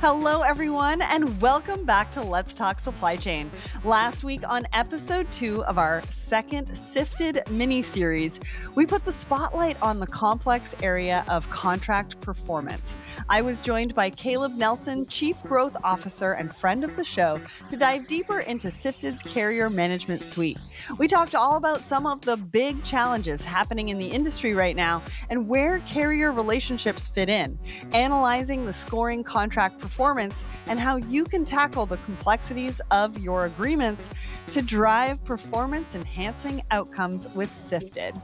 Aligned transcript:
Hello, 0.00 0.42
everyone, 0.42 1.02
and 1.02 1.40
welcome 1.40 1.84
back 1.84 2.12
to 2.12 2.22
Let's 2.22 2.54
Talk 2.54 2.78
Supply 2.78 3.16
Chain. 3.16 3.50
Last 3.82 4.22
week, 4.22 4.48
on 4.48 4.64
episode 4.72 5.28
two 5.32 5.64
of 5.64 5.76
our 5.76 6.04
second 6.08 6.68
Sifted 6.78 7.42
mini 7.50 7.82
series, 7.82 8.38
we 8.76 8.86
put 8.86 9.04
the 9.04 9.10
spotlight 9.10 9.76
on 9.82 9.98
the 9.98 10.06
complex 10.06 10.76
area 10.84 11.24
of 11.26 11.50
contract 11.50 12.20
performance. 12.20 12.94
I 13.28 13.42
was 13.42 13.60
joined 13.60 13.92
by 13.96 14.10
Caleb 14.10 14.54
Nelson, 14.54 15.04
Chief 15.06 15.36
Growth 15.42 15.76
Officer 15.82 16.34
and 16.34 16.54
friend 16.54 16.84
of 16.84 16.94
the 16.94 17.04
show, 17.04 17.40
to 17.68 17.76
dive 17.76 18.06
deeper 18.06 18.38
into 18.38 18.68
Sifted's 18.68 19.24
carrier 19.24 19.68
management 19.68 20.22
suite. 20.22 20.58
We 21.00 21.08
talked 21.08 21.34
all 21.34 21.56
about 21.56 21.82
some 21.82 22.06
of 22.06 22.20
the 22.20 22.36
big 22.36 22.84
challenges 22.84 23.44
happening 23.44 23.88
in 23.88 23.98
the 23.98 24.06
industry 24.06 24.54
right 24.54 24.76
now 24.76 25.02
and 25.28 25.48
where 25.48 25.80
carrier 25.80 26.30
relationships 26.30 27.08
fit 27.08 27.28
in, 27.28 27.58
analyzing 27.92 28.64
the 28.64 28.72
scoring 28.72 29.24
contract 29.24 29.80
performance 29.88 30.44
and 30.66 30.78
how 30.78 30.96
you 30.96 31.24
can 31.24 31.44
tackle 31.44 31.86
the 31.86 31.96
complexities 31.98 32.80
of 32.90 33.18
your 33.18 33.46
agreements 33.46 34.10
to 34.50 34.60
drive 34.60 35.22
performance 35.24 35.94
enhancing 35.94 36.62
outcomes 36.70 37.26
with 37.34 37.50
Sifted. 37.50 38.14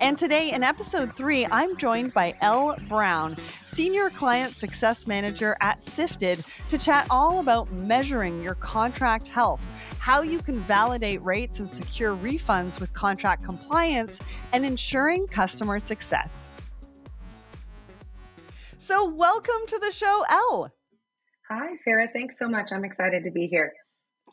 And 0.00 0.18
today 0.18 0.52
in 0.52 0.62
episode 0.62 1.16
three, 1.16 1.46
I'm 1.46 1.76
joined 1.78 2.12
by 2.12 2.34
Elle 2.42 2.76
Brown, 2.88 3.36
Senior 3.66 4.10
Client 4.10 4.56
Success 4.56 5.06
Manager 5.06 5.56
at 5.62 5.82
Sifted, 5.82 6.44
to 6.68 6.76
chat 6.76 7.06
all 7.08 7.40
about 7.40 7.72
measuring 7.72 8.42
your 8.42 8.54
contract 8.56 9.26
health, 9.26 9.64
how 9.98 10.20
you 10.20 10.38
can 10.38 10.60
validate 10.60 11.22
rates 11.22 11.60
and 11.60 11.68
secure 11.68 12.14
refunds 12.14 12.78
with 12.78 12.92
contract 12.92 13.42
compliance, 13.42 14.20
and 14.52 14.66
ensuring 14.66 15.26
customer 15.28 15.80
success. 15.80 16.50
So, 18.78 19.08
welcome 19.08 19.66
to 19.66 19.78
the 19.80 19.90
show, 19.90 20.24
Elle. 20.30 20.75
Hi, 21.48 21.74
Sarah. 21.74 22.08
Thanks 22.12 22.38
so 22.38 22.48
much. 22.48 22.72
I'm 22.72 22.84
excited 22.84 23.22
to 23.24 23.30
be 23.30 23.46
here. 23.46 23.72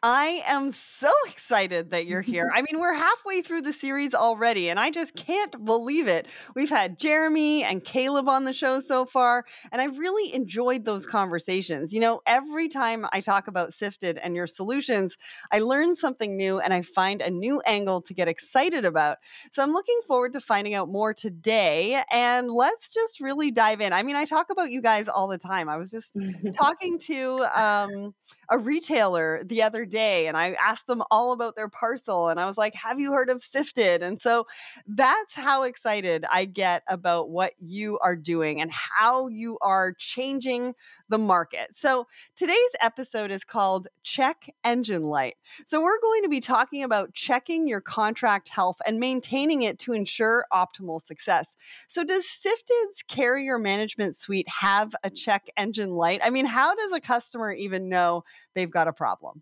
I 0.06 0.44
am 0.48 0.74
so 0.74 1.10
excited 1.30 1.92
that 1.92 2.06
you're 2.06 2.20
here. 2.20 2.52
I 2.54 2.62
mean, 2.62 2.78
we're 2.82 2.94
halfway 2.94 3.42
through 3.42 3.62
the 3.62 3.72
series 3.72 4.14
already, 4.14 4.70
and 4.70 4.78
I 4.78 4.92
just 4.92 5.16
can't 5.16 5.64
believe 5.64 6.10
it. 6.10 6.28
We've 6.56 6.70
had 6.70 7.00
Jeremy 7.00 7.64
and 7.64 7.82
Caleb 7.82 8.28
on 8.28 8.44
the 8.44 8.52
show 8.52 8.82
so 8.82 9.06
far, 9.06 9.46
and 9.72 9.82
I 9.82 9.86
really 9.86 10.34
enjoyed 10.34 10.84
those 10.84 11.06
conversations. 11.06 11.94
You 11.94 12.02
know, 12.02 12.22
every 12.28 12.68
time 12.68 13.06
I 13.14 13.22
talk 13.22 13.48
about 13.48 13.74
Sifted 13.74 14.18
and 14.18 14.36
your 14.36 14.46
solutions, 14.46 15.18
I 15.54 15.60
learn 15.60 15.96
something 15.96 16.36
new 16.36 16.60
and 16.60 16.74
I 16.74 16.82
find 16.82 17.22
a 17.22 17.32
new 17.32 17.62
angle 17.62 18.02
to 18.02 18.14
get 18.14 18.28
excited 18.28 18.84
about. 18.84 19.20
So 19.54 19.64
I'm 19.64 19.72
looking 19.72 20.00
forward 20.06 20.34
to 20.34 20.42
finding 20.42 20.74
out 20.74 20.90
more 20.90 21.14
today, 21.14 22.04
and 22.12 22.52
let's 22.52 22.94
just 22.94 23.22
really 23.22 23.52
dive 23.52 23.80
in. 23.80 23.94
I 23.94 24.04
mean, 24.04 24.18
I 24.18 24.26
talk 24.26 24.50
about 24.50 24.70
you 24.70 24.82
guys 24.82 25.08
all 25.08 25.30
the 25.30 25.38
time. 25.38 25.70
I 25.70 25.78
was 25.78 25.92
just 25.92 26.18
talking 26.54 27.00
to 27.00 27.46
um, 27.58 28.14
a 28.50 28.58
retailer 28.58 29.42
the 29.44 29.62
other 29.62 29.86
day 29.86 30.28
and 30.28 30.38
I 30.38 30.54
asked 30.54 30.88
them 30.88 31.04
all 31.12 31.32
about 31.32 31.56
their 31.56 31.70
parcel 31.70 32.30
and 32.30 32.40
I 32.40 32.46
was 32.46 32.58
like, 32.58 32.74
"Have 32.76 33.00
you 33.00 33.12
heard 33.12 33.30
of 33.30 33.42
Sifted?" 33.44 34.04
And 34.04 34.22
so 34.22 34.46
that's 34.88 35.36
how 35.36 35.64
excited 35.64 36.26
I 36.32 36.46
get 36.46 36.84
about 36.88 37.30
what 37.30 37.54
you 37.60 38.00
are 38.00 38.16
doing 38.16 38.62
and 38.62 38.72
how 38.72 39.28
you 39.28 39.58
are 39.62 39.94
changing 39.98 40.76
the 41.10 41.18
market. 41.18 41.76
So 41.76 42.08
today's 42.36 42.58
episode 42.82 43.32
is 43.32 43.44
called 43.44 43.88
Check 44.04 44.50
Engine 44.64 45.04
Light. 45.04 45.36
So 45.68 45.82
we're 45.82 46.02
going 46.02 46.24
to 46.24 46.30
be 46.30 46.40
talking 46.40 46.84
about 46.84 47.14
checking 47.14 47.68
your 47.68 47.82
contract 47.82 48.50
health 48.50 48.78
and 48.86 49.00
maintaining 49.00 49.62
it 49.62 49.80
to 49.80 49.94
ensure 49.94 50.46
optimal 50.52 51.02
success. 51.02 51.56
So 51.88 52.04
does 52.04 52.26
Sifted's 52.26 53.04
carrier 53.08 53.58
management 53.58 54.16
suite 54.16 54.48
have 54.50 54.96
a 55.04 55.10
check 55.10 55.48
engine 55.58 55.92
light? 55.92 56.22
I 56.24 56.30
mean, 56.30 56.46
how 56.46 56.76
does 56.76 56.92
a 56.92 57.00
customer 57.00 57.52
even 57.52 57.90
know 57.90 58.24
they've 58.56 58.72
got 58.72 58.88
a 58.88 58.94
problem? 58.94 59.42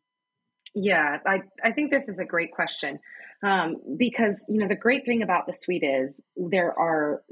Yeah, 0.74 1.18
I, 1.26 1.42
I 1.64 1.72
think 1.72 1.92
this 1.92 2.08
is 2.08 2.20
a 2.20 2.26
great 2.26 2.52
question 2.52 3.00
um, 3.44 3.78
because 3.98 4.46
you 4.48 4.58
know 4.58 4.68
the 4.68 4.76
great 4.76 5.06
thing 5.06 5.22
about 5.22 5.48
the 5.48 5.54
suite 5.54 5.84
is 5.84 6.24
there 6.36 6.78
are 6.78 7.24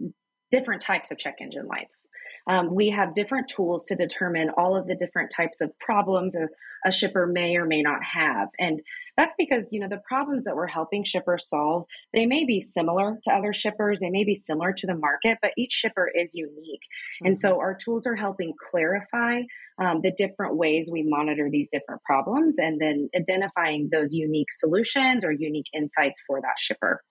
different 0.52 0.82
types 0.82 1.12
of 1.12 1.18
check 1.18 1.36
engine 1.42 1.68
lights. 1.68 2.08
Um, 2.48 2.74
we 2.74 2.90
have 2.90 3.14
different 3.14 3.48
tools 3.48 3.84
to 3.86 3.96
determine 3.96 4.50
all 4.58 4.76
of 4.76 4.88
the 4.88 4.96
different 4.96 5.32
types 5.36 5.62
of 5.62 5.78
problems 5.80 6.36
a, 6.36 6.48
a, 6.88 6.92
shipper 6.92 7.28
may 7.28 7.56
or 7.58 7.66
may 7.66 7.82
not 7.82 8.00
have. 8.04 8.48
And 8.58 8.82
that's 9.18 9.36
because, 9.38 9.70
you 9.72 9.80
know, 9.80 9.88
the 9.88 10.02
problems 10.08 10.46
that 10.46 10.56
we're 10.56 10.68
helping 10.68 11.04
shippers 11.04 11.48
solve, 11.48 11.86
they 12.14 12.26
may 12.26 12.46
be 12.46 12.62
similar 12.62 13.20
to 13.26 13.34
other 13.34 13.54
shippers, 13.54 14.00
they 14.00 14.10
may 14.10 14.24
be 14.24 14.36
similar 14.36 14.74
to 14.74 14.88
the 14.88 14.96
market, 14.96 15.38
but 15.42 15.52
each 15.58 15.74
shipper 15.74 16.10
is 16.14 16.34
unique. 16.34 16.56
Mm-hmm. 16.58 17.28
And 17.28 17.40
so 17.40 17.60
our 17.60 17.76
tools 17.76 18.08
are 18.08 18.16
helping 18.16 18.54
clarify 18.72 19.42
um, 19.80 20.02
the 20.02 20.12
different 20.12 20.58
ways 20.58 20.90
we 20.92 21.04
monitor 21.04 21.50
these 21.52 21.70
different 21.70 22.02
problems 22.04 22.58
and 22.58 22.80
then 22.82 23.10
identifying 23.16 23.90
those 23.92 24.14
unique 24.14 24.52
solutions 24.52 25.24
or 25.24 25.32
unique 25.32 25.68
insights 25.74 26.22
for 26.26 26.42
that 26.42 26.56
shipper. 26.58 27.04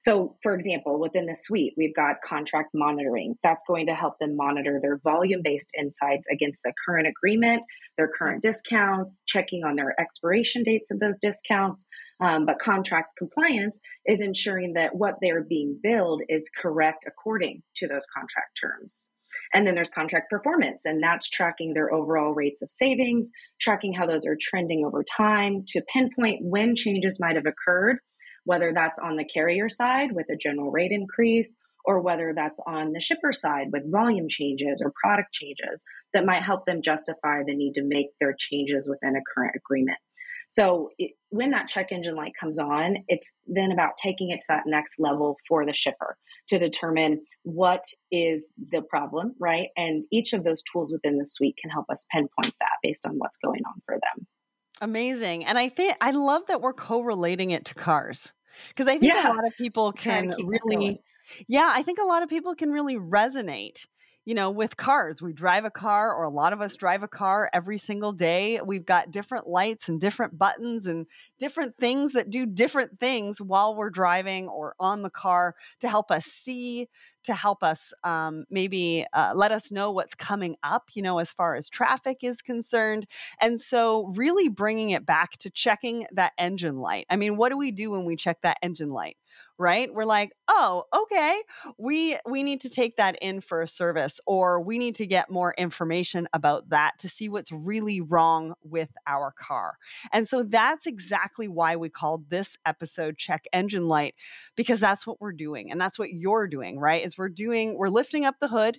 So, 0.00 0.36
for 0.42 0.54
example, 0.54 1.00
within 1.00 1.26
the 1.26 1.34
suite, 1.34 1.74
we've 1.76 1.94
got 1.94 2.20
contract 2.22 2.70
monitoring. 2.74 3.36
That's 3.42 3.64
going 3.66 3.86
to 3.86 3.94
help 3.94 4.18
them 4.18 4.36
monitor 4.36 4.78
their 4.80 4.98
volume 4.98 5.40
based 5.42 5.70
insights 5.78 6.28
against 6.30 6.62
the 6.62 6.72
current 6.86 7.08
agreement, 7.08 7.62
their 7.96 8.08
current 8.08 8.42
discounts, 8.42 9.22
checking 9.26 9.64
on 9.64 9.76
their 9.76 9.98
expiration 10.00 10.62
dates 10.62 10.90
of 10.90 11.00
those 11.00 11.18
discounts. 11.18 11.86
Um, 12.20 12.46
but 12.46 12.58
contract 12.58 13.16
compliance 13.18 13.80
is 14.06 14.20
ensuring 14.20 14.74
that 14.74 14.94
what 14.94 15.16
they're 15.20 15.44
being 15.44 15.78
billed 15.82 16.22
is 16.28 16.50
correct 16.56 17.04
according 17.06 17.62
to 17.76 17.88
those 17.88 18.06
contract 18.14 18.58
terms. 18.60 19.08
And 19.54 19.66
then 19.66 19.74
there's 19.74 19.90
contract 19.90 20.30
performance, 20.30 20.84
and 20.84 21.02
that's 21.02 21.28
tracking 21.28 21.74
their 21.74 21.92
overall 21.92 22.32
rates 22.34 22.62
of 22.62 22.72
savings, 22.72 23.30
tracking 23.60 23.92
how 23.92 24.06
those 24.06 24.26
are 24.26 24.36
trending 24.40 24.84
over 24.84 25.04
time 25.04 25.64
to 25.68 25.82
pinpoint 25.92 26.40
when 26.42 26.74
changes 26.74 27.18
might 27.20 27.36
have 27.36 27.46
occurred 27.46 27.98
whether 28.48 28.72
that's 28.74 28.98
on 28.98 29.16
the 29.16 29.26
carrier 29.26 29.68
side 29.68 30.10
with 30.12 30.24
a 30.30 30.36
general 30.36 30.70
rate 30.70 30.90
increase 30.90 31.54
or 31.84 32.00
whether 32.00 32.32
that's 32.34 32.58
on 32.66 32.92
the 32.92 33.00
shipper 33.00 33.30
side 33.30 33.66
with 33.72 33.92
volume 33.92 34.26
changes 34.26 34.80
or 34.82 34.90
product 34.98 35.34
changes 35.34 35.84
that 36.14 36.24
might 36.24 36.42
help 36.42 36.64
them 36.64 36.80
justify 36.80 37.42
the 37.46 37.54
need 37.54 37.74
to 37.74 37.82
make 37.84 38.06
their 38.18 38.34
changes 38.38 38.88
within 38.88 39.16
a 39.16 39.20
current 39.34 39.54
agreement. 39.54 39.98
So 40.48 40.88
it, 40.98 41.10
when 41.28 41.50
that 41.50 41.68
check 41.68 41.92
engine 41.92 42.16
light 42.16 42.32
comes 42.40 42.58
on, 42.58 42.96
it's 43.06 43.34
then 43.46 43.70
about 43.70 43.98
taking 44.02 44.30
it 44.30 44.40
to 44.40 44.46
that 44.48 44.62
next 44.64 44.94
level 44.98 45.36
for 45.46 45.66
the 45.66 45.74
shipper 45.74 46.16
to 46.48 46.58
determine 46.58 47.20
what 47.42 47.84
is 48.10 48.50
the 48.72 48.80
problem, 48.80 49.34
right? 49.38 49.68
And 49.76 50.04
each 50.10 50.32
of 50.32 50.42
those 50.42 50.62
tools 50.72 50.90
within 50.90 51.18
the 51.18 51.26
suite 51.26 51.56
can 51.60 51.68
help 51.68 51.84
us 51.92 52.06
pinpoint 52.10 52.54
that 52.60 52.78
based 52.82 53.04
on 53.04 53.18
what's 53.18 53.36
going 53.36 53.60
on 53.66 53.82
for 53.84 53.96
them. 53.96 54.26
Amazing. 54.80 55.44
And 55.44 55.58
I 55.58 55.68
think 55.68 55.96
I 56.00 56.12
love 56.12 56.46
that 56.46 56.62
we're 56.62 56.72
correlating 56.72 57.50
it 57.50 57.66
to 57.66 57.74
cars. 57.74 58.32
Because 58.68 58.86
I 58.86 58.98
think 58.98 59.14
yeah. 59.14 59.32
a 59.32 59.34
lot 59.34 59.46
of 59.46 59.56
people 59.56 59.92
can 59.92 60.34
really, 60.44 61.00
yeah, 61.46 61.70
I 61.74 61.82
think 61.82 61.98
a 61.98 62.04
lot 62.04 62.22
of 62.22 62.28
people 62.28 62.54
can 62.54 62.70
really 62.70 62.96
resonate 62.96 63.86
you 64.28 64.34
know, 64.34 64.50
with 64.50 64.76
cars. 64.76 65.22
We 65.22 65.32
drive 65.32 65.64
a 65.64 65.70
car, 65.70 66.14
or 66.14 66.24
a 66.24 66.28
lot 66.28 66.52
of 66.52 66.60
us 66.60 66.76
drive 66.76 67.02
a 67.02 67.08
car 67.08 67.48
every 67.54 67.78
single 67.78 68.12
day. 68.12 68.60
We've 68.62 68.84
got 68.84 69.10
different 69.10 69.46
lights 69.46 69.88
and 69.88 69.98
different 69.98 70.36
buttons 70.36 70.84
and 70.84 71.06
different 71.38 71.78
things 71.78 72.12
that 72.12 72.28
do 72.28 72.44
different 72.44 73.00
things 73.00 73.40
while 73.40 73.74
we're 73.74 73.88
driving 73.88 74.46
or 74.46 74.74
on 74.78 75.00
the 75.00 75.08
car 75.08 75.54
to 75.80 75.88
help 75.88 76.10
us 76.10 76.26
see, 76.26 76.88
to 77.24 77.32
help 77.32 77.62
us 77.62 77.94
um, 78.04 78.44
maybe 78.50 79.06
uh, 79.14 79.32
let 79.34 79.50
us 79.50 79.72
know 79.72 79.92
what's 79.92 80.14
coming 80.14 80.56
up, 80.62 80.90
you 80.92 81.00
know, 81.00 81.20
as 81.20 81.32
far 81.32 81.54
as 81.54 81.70
traffic 81.70 82.18
is 82.20 82.42
concerned. 82.42 83.06
And 83.40 83.58
so, 83.58 84.12
really 84.14 84.50
bringing 84.50 84.90
it 84.90 85.06
back 85.06 85.38
to 85.38 85.48
checking 85.48 86.04
that 86.12 86.34
engine 86.36 86.76
light. 86.76 87.06
I 87.08 87.16
mean, 87.16 87.38
what 87.38 87.48
do 87.48 87.56
we 87.56 87.70
do 87.70 87.92
when 87.92 88.04
we 88.04 88.14
check 88.14 88.42
that 88.42 88.58
engine 88.62 88.90
light? 88.90 89.16
Right? 89.58 89.92
We're 89.92 90.04
like 90.04 90.32
oh 90.48 90.84
okay 90.94 91.42
we 91.78 92.16
we 92.28 92.42
need 92.42 92.60
to 92.62 92.70
take 92.70 92.96
that 92.96 93.16
in 93.20 93.40
for 93.40 93.60
a 93.60 93.66
service 93.66 94.20
or 94.26 94.62
we 94.62 94.78
need 94.78 94.94
to 94.96 95.06
get 95.06 95.30
more 95.30 95.54
information 95.58 96.28
about 96.32 96.68
that 96.70 96.92
to 96.98 97.08
see 97.08 97.28
what's 97.28 97.52
really 97.52 98.00
wrong 98.00 98.54
with 98.62 98.90
our 99.06 99.32
car. 99.38 99.76
And 100.12 100.28
so 100.28 100.42
that's 100.42 100.86
exactly 100.86 101.48
why 101.48 101.76
we 101.76 101.88
called 101.88 102.30
this 102.30 102.56
episode 102.64 103.18
check 103.18 103.44
engine 103.52 103.88
light 103.88 104.14
because 104.56 104.80
that's 104.80 105.06
what 105.06 105.20
we're 105.20 105.32
doing 105.32 105.70
and 105.70 105.80
that's 105.80 105.98
what 105.98 106.10
you're 106.10 106.48
doing 106.48 106.78
right? 106.78 107.04
Is 107.04 107.18
we're 107.18 107.28
doing 107.28 107.76
we're 107.76 107.88
lifting 107.88 108.24
up 108.24 108.36
the 108.40 108.48
hood 108.48 108.78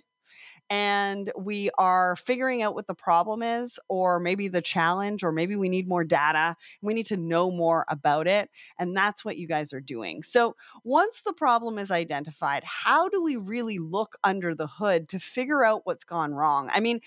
and 0.70 1.32
we 1.36 1.68
are 1.76 2.14
figuring 2.14 2.62
out 2.62 2.74
what 2.74 2.86
the 2.86 2.94
problem 2.94 3.42
is, 3.42 3.78
or 3.88 4.20
maybe 4.20 4.46
the 4.46 4.62
challenge, 4.62 5.24
or 5.24 5.32
maybe 5.32 5.56
we 5.56 5.68
need 5.68 5.88
more 5.88 6.04
data. 6.04 6.56
We 6.80 6.94
need 6.94 7.06
to 7.06 7.16
know 7.16 7.50
more 7.50 7.84
about 7.88 8.28
it. 8.28 8.48
And 8.78 8.96
that's 8.96 9.24
what 9.24 9.36
you 9.36 9.48
guys 9.48 9.72
are 9.72 9.80
doing. 9.80 10.22
So 10.22 10.54
once 10.84 11.22
the 11.26 11.32
problem 11.32 11.76
is 11.78 11.90
identified, 11.90 12.62
how 12.64 13.08
do 13.08 13.20
we 13.20 13.36
really 13.36 13.78
look 13.78 14.16
under 14.22 14.54
the 14.54 14.68
hood 14.68 15.08
to 15.08 15.18
figure 15.18 15.64
out 15.64 15.82
what's 15.84 16.04
gone 16.04 16.32
wrong? 16.32 16.70
I 16.72 16.78
mean, 16.78 17.00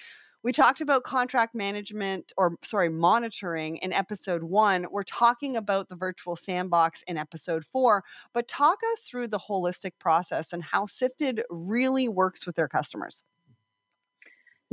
we 0.44 0.52
talked 0.52 0.82
about 0.82 1.06
contract 1.06 1.56
management 1.56 2.34
or 2.36 2.58
sorry 2.64 2.90
monitoring 2.90 3.78
in 3.78 3.94
episode 3.94 4.44
1 4.44 4.88
we're 4.92 5.04
talking 5.04 5.56
about 5.56 5.88
the 5.88 5.96
virtual 5.96 6.36
sandbox 6.36 7.02
in 7.08 7.18
episode 7.18 7.64
4 7.72 8.04
but 8.34 8.48
talk 8.50 8.80
us 8.92 9.08
through 9.08 9.30
the 9.30 9.40
holistic 9.40 9.94
process 10.00 10.52
and 10.52 10.62
how 10.62 10.86
sifted 10.86 11.42
really 11.50 12.10
works 12.10 12.46
with 12.46 12.58
their 12.58 12.68
customers 12.68 13.24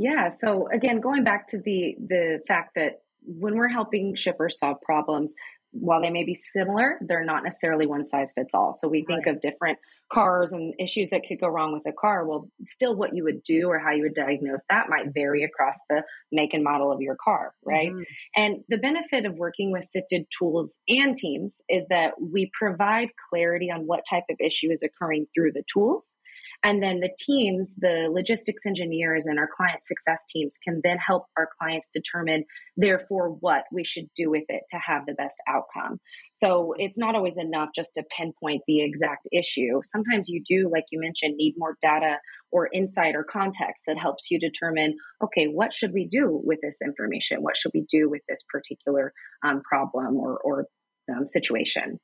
Yeah. 0.01 0.29
So 0.29 0.67
again, 0.69 0.99
going 0.99 1.23
back 1.23 1.47
to 1.49 1.59
the 1.59 1.95
the 1.99 2.39
fact 2.47 2.71
that 2.75 3.01
when 3.23 3.55
we're 3.55 3.67
helping 3.67 4.15
shippers 4.15 4.57
solve 4.57 4.81
problems, 4.81 5.35
while 5.73 6.01
they 6.01 6.09
may 6.09 6.23
be 6.23 6.33
similar, 6.33 6.97
they're 7.01 7.23
not 7.23 7.43
necessarily 7.43 7.85
one 7.85 8.07
size 8.07 8.33
fits 8.33 8.55
all. 8.55 8.73
So 8.73 8.87
we 8.87 9.05
think 9.05 9.27
right. 9.27 9.35
of 9.35 9.41
different 9.41 9.77
cars 10.11 10.51
and 10.51 10.73
issues 10.79 11.11
that 11.11 11.21
could 11.27 11.39
go 11.39 11.47
wrong 11.47 11.71
with 11.71 11.85
a 11.85 11.93
car. 11.93 12.25
Well, 12.25 12.49
still, 12.65 12.95
what 12.95 13.15
you 13.15 13.23
would 13.23 13.43
do 13.43 13.67
or 13.67 13.77
how 13.77 13.91
you 13.91 14.01
would 14.01 14.15
diagnose 14.15 14.65
that 14.71 14.89
might 14.89 15.13
vary 15.13 15.43
across 15.43 15.77
the 15.87 16.03
make 16.31 16.55
and 16.55 16.63
model 16.63 16.91
of 16.91 16.99
your 16.99 17.15
car, 17.23 17.53
right? 17.63 17.91
Mm-hmm. 17.91 18.01
And 18.35 18.63
the 18.69 18.77
benefit 18.77 19.25
of 19.25 19.35
working 19.35 19.71
with 19.71 19.85
sifted 19.85 20.25
tools 20.37 20.79
and 20.89 21.15
teams 21.15 21.61
is 21.69 21.85
that 21.89 22.13
we 22.19 22.49
provide 22.57 23.09
clarity 23.29 23.69
on 23.69 23.85
what 23.85 24.03
type 24.09 24.25
of 24.31 24.37
issue 24.39 24.71
is 24.71 24.81
occurring 24.81 25.27
through 25.35 25.51
the 25.51 25.63
tools 25.71 26.17
and 26.63 26.81
then 26.81 26.99
the 26.99 27.09
teams, 27.17 27.75
the 27.77 28.07
logistics 28.11 28.65
engineers 28.67 29.25
and 29.25 29.39
our 29.39 29.49
client 29.55 29.83
success 29.83 30.23
teams 30.29 30.57
can 30.63 30.79
then 30.83 30.97
help 30.97 31.25
our 31.37 31.49
clients 31.59 31.89
determine, 31.91 32.45
therefore, 32.77 33.29
what 33.39 33.63
we 33.71 33.83
should 33.83 34.05
do 34.15 34.29
with 34.29 34.43
it 34.47 34.63
to 34.69 34.77
have 34.77 35.05
the 35.07 35.15
best 35.15 35.37
outcome. 35.47 35.99
So 36.33 36.73
it's 36.77 36.99
not 36.99 37.15
always 37.15 37.37
enough 37.39 37.69
just 37.75 37.95
to 37.95 38.03
pinpoint 38.15 38.61
the 38.67 38.81
exact 38.81 39.27
issue. 39.31 39.81
Sometimes 39.83 40.29
you 40.29 40.43
do, 40.47 40.69
like 40.71 40.85
you 40.91 40.99
mentioned, 40.99 41.35
need 41.37 41.55
more 41.57 41.77
data 41.81 42.17
or 42.51 42.69
insight 42.73 43.15
or 43.15 43.23
context 43.23 43.85
that 43.87 43.97
helps 43.97 44.29
you 44.29 44.39
determine 44.39 44.95
okay, 45.23 45.45
what 45.45 45.73
should 45.73 45.93
we 45.93 46.07
do 46.07 46.41
with 46.43 46.59
this 46.61 46.77
information? 46.83 47.41
What 47.41 47.57
should 47.57 47.71
we 47.73 47.85
do 47.89 48.09
with 48.09 48.21
this 48.27 48.43
particular 48.51 49.13
um, 49.43 49.61
problem 49.61 50.15
or, 50.17 50.37
or 50.39 50.65
um, 51.09 51.25
situation? 51.25 51.99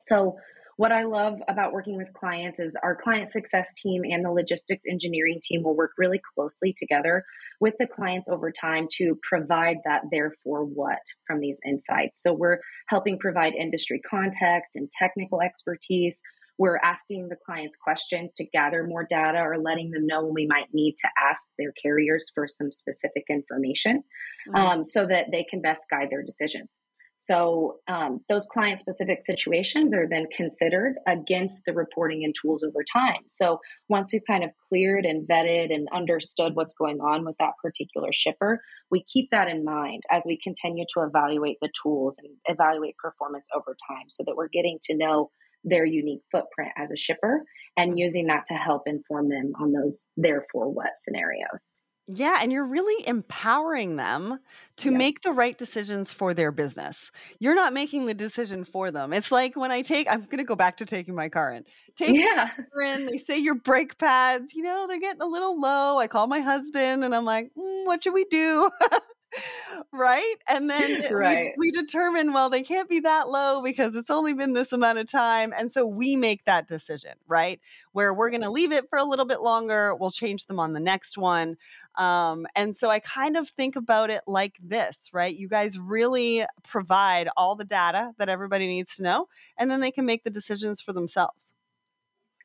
So, 0.00 0.36
what 0.78 0.92
I 0.92 1.02
love 1.02 1.40
about 1.48 1.72
working 1.72 1.96
with 1.96 2.12
clients 2.12 2.60
is 2.60 2.72
our 2.84 2.94
client 2.94 3.26
success 3.26 3.74
team 3.74 4.02
and 4.04 4.24
the 4.24 4.30
logistics 4.30 4.84
engineering 4.88 5.40
team 5.42 5.64
will 5.64 5.74
work 5.74 5.90
really 5.98 6.20
closely 6.36 6.72
together 6.72 7.24
with 7.60 7.74
the 7.80 7.86
clients 7.88 8.28
over 8.28 8.52
time 8.52 8.86
to 8.92 9.18
provide 9.28 9.78
that 9.84 10.02
therefore 10.12 10.62
what 10.62 11.00
from 11.26 11.40
these 11.40 11.58
insights. 11.66 12.22
So 12.22 12.32
we're 12.32 12.60
helping 12.86 13.18
provide 13.18 13.54
industry 13.54 14.00
context 14.08 14.76
and 14.76 14.88
technical 14.88 15.42
expertise. 15.42 16.22
We're 16.58 16.78
asking 16.78 17.28
the 17.28 17.36
clients 17.44 17.74
questions 17.74 18.32
to 18.34 18.44
gather 18.44 18.84
more 18.84 19.04
data 19.04 19.40
or 19.40 19.58
letting 19.58 19.90
them 19.90 20.06
know 20.06 20.26
when 20.26 20.34
we 20.34 20.46
might 20.46 20.68
need 20.72 20.94
to 20.98 21.08
ask 21.20 21.48
their 21.58 21.72
carriers 21.72 22.30
for 22.32 22.46
some 22.46 22.70
specific 22.70 23.24
information 23.28 24.04
mm-hmm. 24.48 24.54
um, 24.54 24.84
so 24.84 25.06
that 25.06 25.26
they 25.32 25.42
can 25.42 25.60
best 25.60 25.86
guide 25.90 26.06
their 26.08 26.22
decisions. 26.22 26.84
So 27.18 27.78
um, 27.88 28.20
those 28.28 28.46
client 28.46 28.78
specific 28.78 29.24
situations 29.24 29.92
are 29.92 30.06
then 30.08 30.26
considered 30.34 30.94
against 31.06 31.64
the 31.66 31.72
reporting 31.72 32.24
and 32.24 32.34
tools 32.40 32.62
over 32.62 32.84
time. 32.90 33.22
So 33.26 33.58
once 33.88 34.12
we've 34.12 34.22
kind 34.26 34.44
of 34.44 34.50
cleared 34.68 35.04
and 35.04 35.28
vetted 35.28 35.74
and 35.74 35.88
understood 35.92 36.54
what's 36.54 36.74
going 36.74 37.00
on 37.00 37.24
with 37.24 37.36
that 37.40 37.54
particular 37.62 38.12
shipper, 38.12 38.60
we 38.90 39.04
keep 39.12 39.30
that 39.32 39.48
in 39.48 39.64
mind 39.64 40.04
as 40.10 40.24
we 40.26 40.38
continue 40.42 40.84
to 40.94 41.02
evaluate 41.02 41.56
the 41.60 41.70
tools 41.82 42.18
and 42.18 42.32
evaluate 42.46 42.96
performance 42.96 43.48
over 43.54 43.76
time 43.88 44.04
so 44.08 44.22
that 44.24 44.36
we're 44.36 44.48
getting 44.48 44.78
to 44.84 44.96
know 44.96 45.30
their 45.64 45.84
unique 45.84 46.22
footprint 46.30 46.70
as 46.76 46.92
a 46.92 46.96
shipper 46.96 47.42
and 47.76 47.98
using 47.98 48.28
that 48.28 48.46
to 48.46 48.54
help 48.54 48.82
inform 48.86 49.28
them 49.28 49.52
on 49.60 49.72
those 49.72 50.06
therefore 50.16 50.72
what 50.72 50.90
scenarios. 50.94 51.82
Yeah, 52.10 52.38
and 52.40 52.50
you're 52.50 52.64
really 52.64 53.06
empowering 53.06 53.96
them 53.96 54.40
to 54.78 54.90
yeah. 54.90 54.96
make 54.96 55.20
the 55.20 55.30
right 55.30 55.58
decisions 55.58 56.10
for 56.10 56.32
their 56.32 56.50
business. 56.50 57.10
You're 57.38 57.54
not 57.54 57.74
making 57.74 58.06
the 58.06 58.14
decision 58.14 58.64
for 58.64 58.90
them. 58.90 59.12
It's 59.12 59.30
like 59.30 59.56
when 59.56 59.70
I 59.70 59.82
take, 59.82 60.10
I'm 60.10 60.22
going 60.22 60.38
to 60.38 60.44
go 60.44 60.56
back 60.56 60.78
to 60.78 60.86
taking 60.86 61.14
my 61.14 61.28
car 61.28 61.52
in. 61.52 61.64
Take 61.96 62.16
yeah. 62.16 62.48
in, 62.82 63.04
they 63.04 63.18
say 63.18 63.36
your 63.36 63.56
brake 63.56 63.98
pads, 63.98 64.54
you 64.54 64.62
know, 64.62 64.86
they're 64.86 64.98
getting 64.98 65.20
a 65.20 65.26
little 65.26 65.60
low. 65.60 65.98
I 65.98 66.06
call 66.06 66.26
my 66.28 66.40
husband 66.40 67.04
and 67.04 67.14
I'm 67.14 67.26
like, 67.26 67.50
mm, 67.54 67.84
what 67.84 68.02
should 68.02 68.14
we 68.14 68.24
do? 68.24 68.70
right? 69.92 70.34
And 70.48 70.68
then 70.68 71.02
right. 71.10 71.52
We, 71.56 71.68
we, 71.68 71.70
determine, 71.70 72.32
well, 72.32 72.50
they 72.50 72.62
can't 72.62 72.88
be 72.88 73.00
that 73.00 73.28
low 73.28 73.62
because 73.62 73.94
it's 73.94 74.10
only 74.10 74.34
been 74.34 74.52
this 74.52 74.72
amount 74.72 74.98
of 74.98 75.10
time. 75.10 75.52
And 75.56 75.72
so 75.72 75.86
we 75.86 76.16
make 76.16 76.44
that 76.44 76.66
decision, 76.66 77.12
right? 77.26 77.60
Where 77.92 78.14
we're 78.14 78.30
going 78.30 78.42
to 78.42 78.50
leave 78.50 78.72
it 78.72 78.88
for 78.88 78.98
a 78.98 79.04
little 79.04 79.24
bit 79.24 79.40
longer. 79.40 79.94
We'll 79.94 80.10
change 80.10 80.46
them 80.46 80.60
on 80.60 80.72
the 80.72 80.80
next 80.80 81.18
one. 81.18 81.56
Um, 81.96 82.46
and 82.54 82.76
so 82.76 82.90
I 82.90 83.00
kind 83.00 83.36
of 83.36 83.48
think 83.50 83.76
about 83.76 84.10
it 84.10 84.22
like 84.26 84.54
this, 84.62 85.10
right? 85.12 85.34
You 85.34 85.48
guys 85.48 85.78
really 85.78 86.44
provide 86.62 87.28
all 87.36 87.56
the 87.56 87.64
data 87.64 88.12
that 88.18 88.28
everybody 88.28 88.68
needs 88.68 88.96
to 88.96 89.02
know, 89.02 89.28
and 89.56 89.70
then 89.70 89.80
they 89.80 89.90
can 89.90 90.06
make 90.06 90.22
the 90.22 90.30
decisions 90.30 90.80
for 90.80 90.92
themselves. 90.92 91.54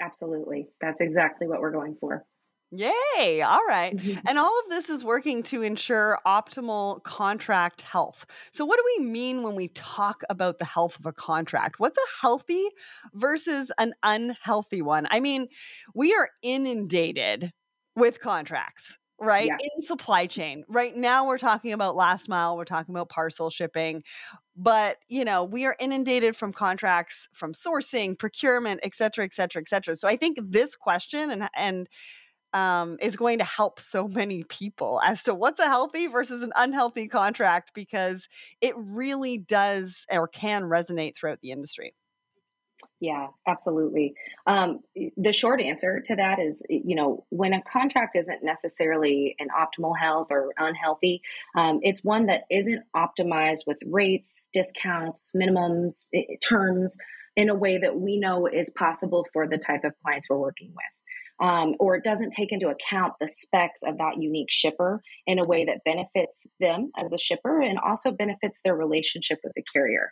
Absolutely. 0.01 0.69
That's 0.81 1.01
exactly 1.01 1.47
what 1.47 1.61
we're 1.61 1.71
going 1.71 1.95
for. 1.99 2.25
Yay. 2.75 3.41
All 3.41 3.63
right. 3.67 3.95
Mm-hmm. 3.95 4.27
And 4.27 4.39
all 4.39 4.59
of 4.63 4.69
this 4.69 4.89
is 4.89 5.03
working 5.03 5.43
to 5.43 5.61
ensure 5.61 6.17
optimal 6.25 7.03
contract 7.03 7.81
health. 7.81 8.25
So, 8.51 8.65
what 8.65 8.77
do 8.77 8.83
we 8.97 9.05
mean 9.05 9.43
when 9.43 9.55
we 9.55 9.67
talk 9.69 10.23
about 10.29 10.57
the 10.57 10.65
health 10.65 10.97
of 10.97 11.05
a 11.05 11.13
contract? 11.13 11.79
What's 11.79 11.97
a 11.97 12.21
healthy 12.21 12.67
versus 13.13 13.71
an 13.77 13.93
unhealthy 14.01 14.81
one? 14.81 15.07
I 15.11 15.19
mean, 15.19 15.49
we 15.93 16.15
are 16.15 16.29
inundated 16.41 17.51
with 17.95 18.19
contracts 18.19 18.97
right 19.19 19.45
yeah. 19.45 19.57
in 19.75 19.81
supply 19.83 20.25
chain 20.25 20.63
right 20.67 20.95
now 20.95 21.27
we're 21.27 21.37
talking 21.37 21.71
about 21.71 21.95
last 21.95 22.27
mile 22.27 22.57
we're 22.57 22.65
talking 22.65 22.95
about 22.95 23.09
parcel 23.09 23.51
shipping 23.51 24.01
but 24.55 24.97
you 25.07 25.23
know 25.23 25.43
we 25.43 25.65
are 25.65 25.75
inundated 25.79 26.35
from 26.35 26.51
contracts 26.51 27.29
from 27.31 27.53
sourcing 27.53 28.17
procurement 28.17 28.79
et 28.81 28.95
cetera 28.95 29.23
et 29.23 29.31
cetera 29.31 29.61
et 29.61 29.67
cetera 29.67 29.95
so 29.95 30.07
i 30.07 30.17
think 30.17 30.39
this 30.41 30.75
question 30.75 31.29
and 31.29 31.47
and 31.55 31.87
um, 32.53 32.97
is 33.01 33.15
going 33.15 33.39
to 33.39 33.43
help 33.43 33.79
so 33.79 34.07
many 34.07 34.43
people 34.43 35.01
as 35.03 35.23
to 35.23 35.33
what's 35.33 35.59
a 35.59 35.65
healthy 35.65 36.07
versus 36.07 36.41
an 36.41 36.51
unhealthy 36.55 37.07
contract 37.07 37.71
because 37.73 38.29
it 38.61 38.73
really 38.77 39.37
does 39.37 40.05
or 40.11 40.27
can 40.27 40.63
resonate 40.63 41.15
throughout 41.17 41.39
the 41.41 41.51
industry. 41.51 41.93
Yeah, 42.99 43.27
absolutely. 43.47 44.13
Um, 44.47 44.79
the 45.17 45.33
short 45.33 45.59
answer 45.59 45.99
to 46.05 46.15
that 46.15 46.39
is, 46.39 46.63
you 46.69 46.95
know, 46.95 47.25
when 47.29 47.53
a 47.53 47.61
contract 47.61 48.15
isn't 48.15 48.43
necessarily 48.43 49.35
an 49.39 49.47
optimal 49.49 49.93
health 49.99 50.27
or 50.29 50.53
unhealthy, 50.57 51.21
um, 51.57 51.79
it's 51.81 52.01
one 52.03 52.27
that 52.27 52.43
isn't 52.49 52.83
optimized 52.95 53.67
with 53.67 53.77
rates, 53.85 54.49
discounts, 54.53 55.33
minimums, 55.35 56.07
terms 56.41 56.97
in 57.35 57.49
a 57.49 57.55
way 57.55 57.77
that 57.77 57.99
we 57.99 58.17
know 58.17 58.47
is 58.47 58.69
possible 58.69 59.25
for 59.33 59.47
the 59.47 59.57
type 59.57 59.83
of 59.83 59.93
clients 60.01 60.29
we're 60.29 60.37
working 60.37 60.69
with 60.69 60.85
um, 61.41 61.75
or 61.79 61.95
it 61.95 62.03
doesn't 62.03 62.31
take 62.31 62.51
into 62.51 62.67
account 62.67 63.13
the 63.19 63.27
specs 63.27 63.81
of 63.85 63.97
that 63.97 64.21
unique 64.21 64.51
shipper 64.51 65.01
in 65.25 65.39
a 65.39 65.45
way 65.45 65.65
that 65.65 65.83
benefits 65.83 66.45
them 66.59 66.91
as 66.97 67.11
a 67.11 67.17
shipper 67.17 67.61
and 67.61 67.79
also 67.79 68.11
benefits 68.11 68.61
their 68.63 68.75
relationship 68.75 69.39
with 69.43 69.53
the 69.55 69.63
carrier. 69.73 70.11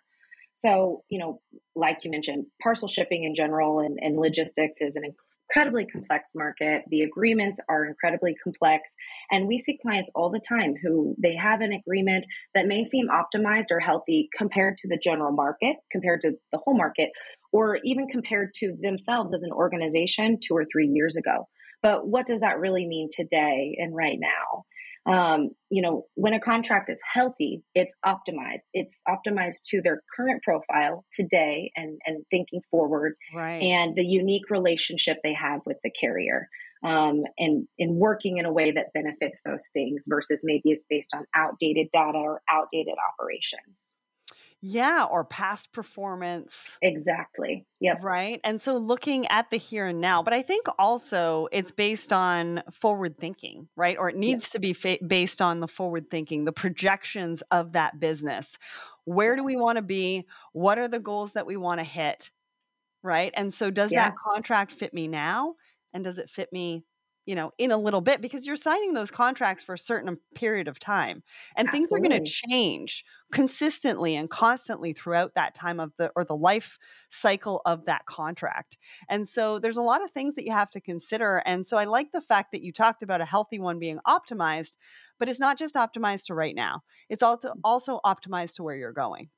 So, 0.53 1.03
you 1.09 1.19
know, 1.19 1.41
like 1.75 1.99
you 2.03 2.11
mentioned, 2.11 2.45
parcel 2.61 2.87
shipping 2.87 3.23
in 3.23 3.35
general 3.35 3.79
and, 3.79 3.97
and 4.01 4.17
logistics 4.17 4.81
is 4.81 4.95
an 4.95 5.03
incredibly 5.51 5.85
complex 5.85 6.31
market. 6.35 6.83
The 6.89 7.01
agreements 7.01 7.59
are 7.69 7.85
incredibly 7.85 8.35
complex. 8.43 8.95
And 9.29 9.47
we 9.47 9.57
see 9.57 9.77
clients 9.81 10.09
all 10.15 10.29
the 10.29 10.39
time 10.39 10.75
who 10.81 11.15
they 11.21 11.35
have 11.35 11.61
an 11.61 11.73
agreement 11.73 12.25
that 12.55 12.67
may 12.67 12.83
seem 12.83 13.07
optimized 13.09 13.71
or 13.71 13.79
healthy 13.79 14.29
compared 14.35 14.77
to 14.77 14.87
the 14.87 14.99
general 15.01 15.31
market, 15.31 15.77
compared 15.91 16.21
to 16.21 16.31
the 16.51 16.59
whole 16.63 16.77
market, 16.77 17.09
or 17.51 17.79
even 17.83 18.07
compared 18.07 18.53
to 18.55 18.73
themselves 18.81 19.33
as 19.33 19.43
an 19.43 19.51
organization 19.51 20.37
two 20.41 20.55
or 20.55 20.65
three 20.71 20.87
years 20.87 21.17
ago. 21.17 21.47
But 21.83 22.07
what 22.07 22.27
does 22.27 22.41
that 22.41 22.59
really 22.59 22.87
mean 22.87 23.09
today 23.11 23.75
and 23.77 23.95
right 23.95 24.17
now? 24.19 24.65
Um, 25.07 25.49
you 25.69 25.81
know, 25.81 26.05
when 26.13 26.33
a 26.33 26.39
contract 26.39 26.89
is 26.89 26.99
healthy, 27.13 27.63
it's 27.73 27.95
optimized. 28.05 28.61
It's 28.73 29.01
optimized 29.07 29.63
to 29.69 29.81
their 29.81 30.03
current 30.15 30.43
profile 30.43 31.05
today 31.11 31.71
and, 31.75 31.99
and 32.05 32.23
thinking 32.29 32.61
forward 32.69 33.15
right. 33.33 33.61
and 33.61 33.95
the 33.95 34.05
unique 34.05 34.49
relationship 34.51 35.17
they 35.23 35.33
have 35.33 35.61
with 35.65 35.77
the 35.83 35.91
carrier. 35.91 36.47
Um, 36.83 37.23
and 37.37 37.67
in 37.77 37.95
working 37.95 38.37
in 38.37 38.45
a 38.45 38.53
way 38.53 38.71
that 38.71 38.93
benefits 38.93 39.39
those 39.45 39.67
things 39.73 40.05
versus 40.07 40.41
maybe 40.43 40.71
is 40.71 40.85
based 40.89 41.13
on 41.15 41.25
outdated 41.35 41.87
data 41.91 42.17
or 42.17 42.41
outdated 42.49 42.95
operations. 43.13 43.93
Yeah, 44.63 45.05
or 45.05 45.25
past 45.25 45.73
performance. 45.73 46.77
Exactly. 46.83 47.65
Yep. 47.79 48.03
Right. 48.03 48.39
And 48.43 48.61
so 48.61 48.77
looking 48.77 49.25
at 49.27 49.49
the 49.49 49.57
here 49.57 49.87
and 49.87 49.99
now, 49.99 50.21
but 50.21 50.33
I 50.33 50.43
think 50.43 50.67
also 50.77 51.47
it's 51.51 51.71
based 51.71 52.13
on 52.13 52.61
forward 52.71 53.17
thinking, 53.17 53.67
right? 53.75 53.97
Or 53.97 54.09
it 54.09 54.15
needs 54.15 54.43
yes. 54.43 54.51
to 54.51 54.59
be 54.59 54.73
fa- 54.73 54.99
based 55.05 55.41
on 55.41 55.61
the 55.61 55.67
forward 55.67 56.11
thinking, 56.11 56.45
the 56.45 56.51
projections 56.51 57.41
of 57.49 57.71
that 57.71 57.99
business. 57.99 58.55
Where 59.05 59.35
do 59.35 59.43
we 59.43 59.55
want 59.55 59.77
to 59.77 59.81
be? 59.81 60.27
What 60.53 60.77
are 60.77 60.87
the 60.87 60.99
goals 60.99 61.31
that 61.31 61.47
we 61.47 61.57
want 61.57 61.79
to 61.79 61.83
hit? 61.83 62.29
Right. 63.01 63.33
And 63.35 63.51
so 63.51 63.71
does 63.71 63.91
yeah. 63.91 64.09
that 64.09 64.15
contract 64.15 64.73
fit 64.73 64.93
me 64.93 65.07
now? 65.07 65.55
And 65.91 66.03
does 66.03 66.19
it 66.19 66.29
fit 66.29 66.53
me 66.53 66.85
you 67.25 67.35
know, 67.35 67.51
in 67.57 67.71
a 67.71 67.77
little 67.77 68.01
bit 68.01 68.21
because 68.21 68.45
you're 68.45 68.55
signing 68.55 68.93
those 68.93 69.11
contracts 69.11 69.63
for 69.63 69.73
a 69.73 69.79
certain 69.79 70.17
period 70.35 70.67
of 70.67 70.79
time. 70.79 71.23
And 71.55 71.67
Absolutely. 71.67 71.71
things 71.71 71.89
are 71.93 72.09
going 72.09 72.23
to 72.23 72.31
change 72.31 73.05
consistently 73.31 74.15
and 74.15 74.29
constantly 74.29 74.93
throughout 74.93 75.35
that 75.35 75.53
time 75.53 75.79
of 75.79 75.93
the 75.97 76.11
or 76.15 76.25
the 76.25 76.35
life 76.35 76.77
cycle 77.09 77.61
of 77.65 77.85
that 77.85 78.05
contract. 78.05 78.77
And 79.09 79.27
so 79.27 79.59
there's 79.59 79.77
a 79.77 79.83
lot 79.83 80.03
of 80.03 80.11
things 80.11 80.35
that 80.35 80.45
you 80.45 80.51
have 80.51 80.71
to 80.71 80.81
consider. 80.81 81.37
And 81.45 81.65
so 81.67 81.77
I 81.77 81.85
like 81.85 82.11
the 82.11 82.21
fact 82.21 82.51
that 82.51 82.63
you 82.63 82.73
talked 82.73 83.03
about 83.03 83.21
a 83.21 83.25
healthy 83.25 83.59
one 83.59 83.79
being 83.79 83.99
optimized, 84.07 84.77
but 85.19 85.29
it's 85.29 85.39
not 85.39 85.57
just 85.57 85.75
optimized 85.75 86.25
to 86.25 86.33
right 86.33 86.55
now. 86.55 86.81
It's 87.09 87.23
also 87.23 87.53
also 87.63 87.99
optimized 88.05 88.55
to 88.55 88.63
where 88.63 88.75
you're 88.75 88.93
going. 88.93 89.29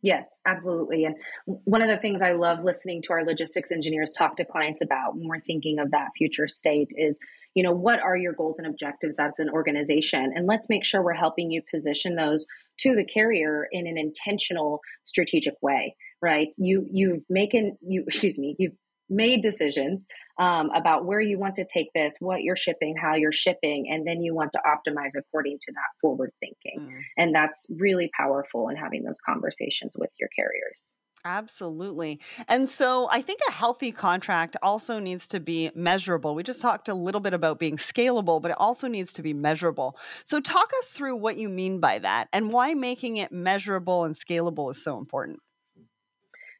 Yes, 0.00 0.26
absolutely. 0.46 1.04
And 1.04 1.16
one 1.64 1.82
of 1.82 1.88
the 1.88 1.96
things 1.96 2.22
I 2.22 2.32
love 2.32 2.62
listening 2.62 3.02
to 3.02 3.12
our 3.12 3.24
logistics 3.24 3.72
engineers 3.72 4.12
talk 4.12 4.36
to 4.36 4.44
clients 4.44 4.80
about 4.80 5.16
when 5.16 5.26
we're 5.26 5.40
thinking 5.40 5.80
of 5.80 5.90
that 5.90 6.10
future 6.16 6.46
state 6.46 6.92
is, 6.96 7.18
you 7.54 7.64
know, 7.64 7.72
what 7.72 7.98
are 8.00 8.16
your 8.16 8.32
goals 8.32 8.58
and 8.58 8.66
objectives 8.68 9.18
as 9.18 9.32
an 9.38 9.50
organization? 9.50 10.32
And 10.36 10.46
let's 10.46 10.68
make 10.68 10.84
sure 10.84 11.02
we're 11.02 11.14
helping 11.14 11.50
you 11.50 11.62
position 11.68 12.14
those 12.14 12.46
to 12.80 12.94
the 12.94 13.04
carrier 13.04 13.66
in 13.72 13.88
an 13.88 13.98
intentional 13.98 14.80
strategic 15.02 15.54
way, 15.62 15.96
right? 16.22 16.48
You 16.58 16.86
you've 16.88 17.22
making 17.28 17.76
you 17.80 18.04
excuse 18.06 18.38
me, 18.38 18.54
you've 18.56 18.74
made 19.08 19.42
decisions 19.42 20.06
um, 20.38 20.70
about 20.74 21.04
where 21.04 21.20
you 21.20 21.38
want 21.38 21.56
to 21.56 21.64
take 21.64 21.92
this, 21.94 22.16
what 22.20 22.42
you're 22.42 22.56
shipping, 22.56 22.94
how 22.96 23.14
you're 23.14 23.32
shipping, 23.32 23.88
and 23.90 24.06
then 24.06 24.22
you 24.22 24.34
want 24.34 24.52
to 24.52 24.60
optimize 24.66 25.12
according 25.18 25.58
to 25.60 25.72
that 25.72 25.90
forward 26.00 26.30
thinking. 26.40 26.88
Mm. 26.88 27.00
And 27.16 27.34
that's 27.34 27.66
really 27.70 28.10
powerful 28.16 28.68
in 28.68 28.76
having 28.76 29.02
those 29.02 29.18
conversations 29.24 29.96
with 29.98 30.10
your 30.18 30.28
carriers. 30.36 30.96
Absolutely. 31.24 32.20
And 32.46 32.68
so 32.68 33.08
I 33.10 33.22
think 33.22 33.40
a 33.48 33.52
healthy 33.52 33.90
contract 33.90 34.56
also 34.62 34.98
needs 35.00 35.26
to 35.28 35.40
be 35.40 35.70
measurable. 35.74 36.34
We 36.34 36.42
just 36.44 36.62
talked 36.62 36.88
a 36.88 36.94
little 36.94 37.20
bit 37.20 37.34
about 37.34 37.58
being 37.58 37.76
scalable, 37.76 38.40
but 38.40 38.52
it 38.52 38.56
also 38.58 38.86
needs 38.86 39.12
to 39.14 39.22
be 39.22 39.34
measurable. 39.34 39.98
So, 40.24 40.40
talk 40.40 40.70
us 40.78 40.88
through 40.90 41.16
what 41.16 41.36
you 41.36 41.48
mean 41.48 41.80
by 41.80 41.98
that 41.98 42.28
and 42.32 42.52
why 42.52 42.74
making 42.74 43.16
it 43.16 43.32
measurable 43.32 44.04
and 44.04 44.14
scalable 44.14 44.70
is 44.70 44.82
so 44.82 44.96
important. 44.96 45.40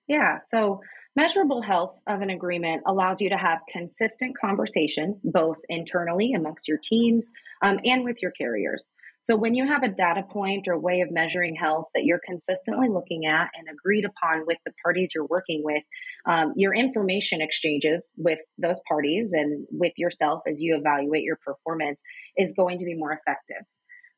Yeah. 0.09 0.39
So, 0.39 0.81
Measurable 1.19 1.63
health 1.63 1.99
of 2.07 2.21
an 2.21 2.31
agreement 2.31 2.85
allows 2.87 3.21
you 3.21 3.29
to 3.29 3.37
have 3.37 3.59
consistent 3.69 4.37
conversations, 4.41 5.27
both 5.33 5.57
internally 5.69 6.33
amongst 6.33 6.69
your 6.69 6.79
teams 6.81 7.33
um, 7.61 7.81
and 7.85 8.05
with 8.05 8.23
your 8.23 8.31
carriers. 8.31 8.93
So, 9.21 9.35
when 9.35 9.57
you 9.57 9.67
have 9.67 9.83
a 9.83 9.89
data 9.89 10.23
point 10.23 10.69
or 10.69 10.79
way 10.79 11.01
of 11.01 11.11
measuring 11.11 11.57
health 11.57 11.87
that 11.97 12.05
you're 12.05 12.21
consistently 12.25 12.89
looking 12.89 13.27
at 13.27 13.49
and 13.59 13.67
agreed 13.69 14.05
upon 14.05 14.47
with 14.47 14.59
the 14.65 14.71
parties 14.81 15.11
you're 15.13 15.27
working 15.27 15.63
with, 15.65 15.83
um, 16.29 16.53
your 16.55 16.73
information 16.73 17.41
exchanges 17.41 18.13
with 18.17 18.39
those 18.57 18.81
parties 18.87 19.33
and 19.33 19.67
with 19.73 19.95
yourself 19.97 20.43
as 20.49 20.63
you 20.63 20.77
evaluate 20.79 21.25
your 21.25 21.41
performance 21.45 22.01
is 22.37 22.55
going 22.57 22.79
to 22.79 22.85
be 22.85 22.95
more 22.95 23.11
effective. 23.11 23.67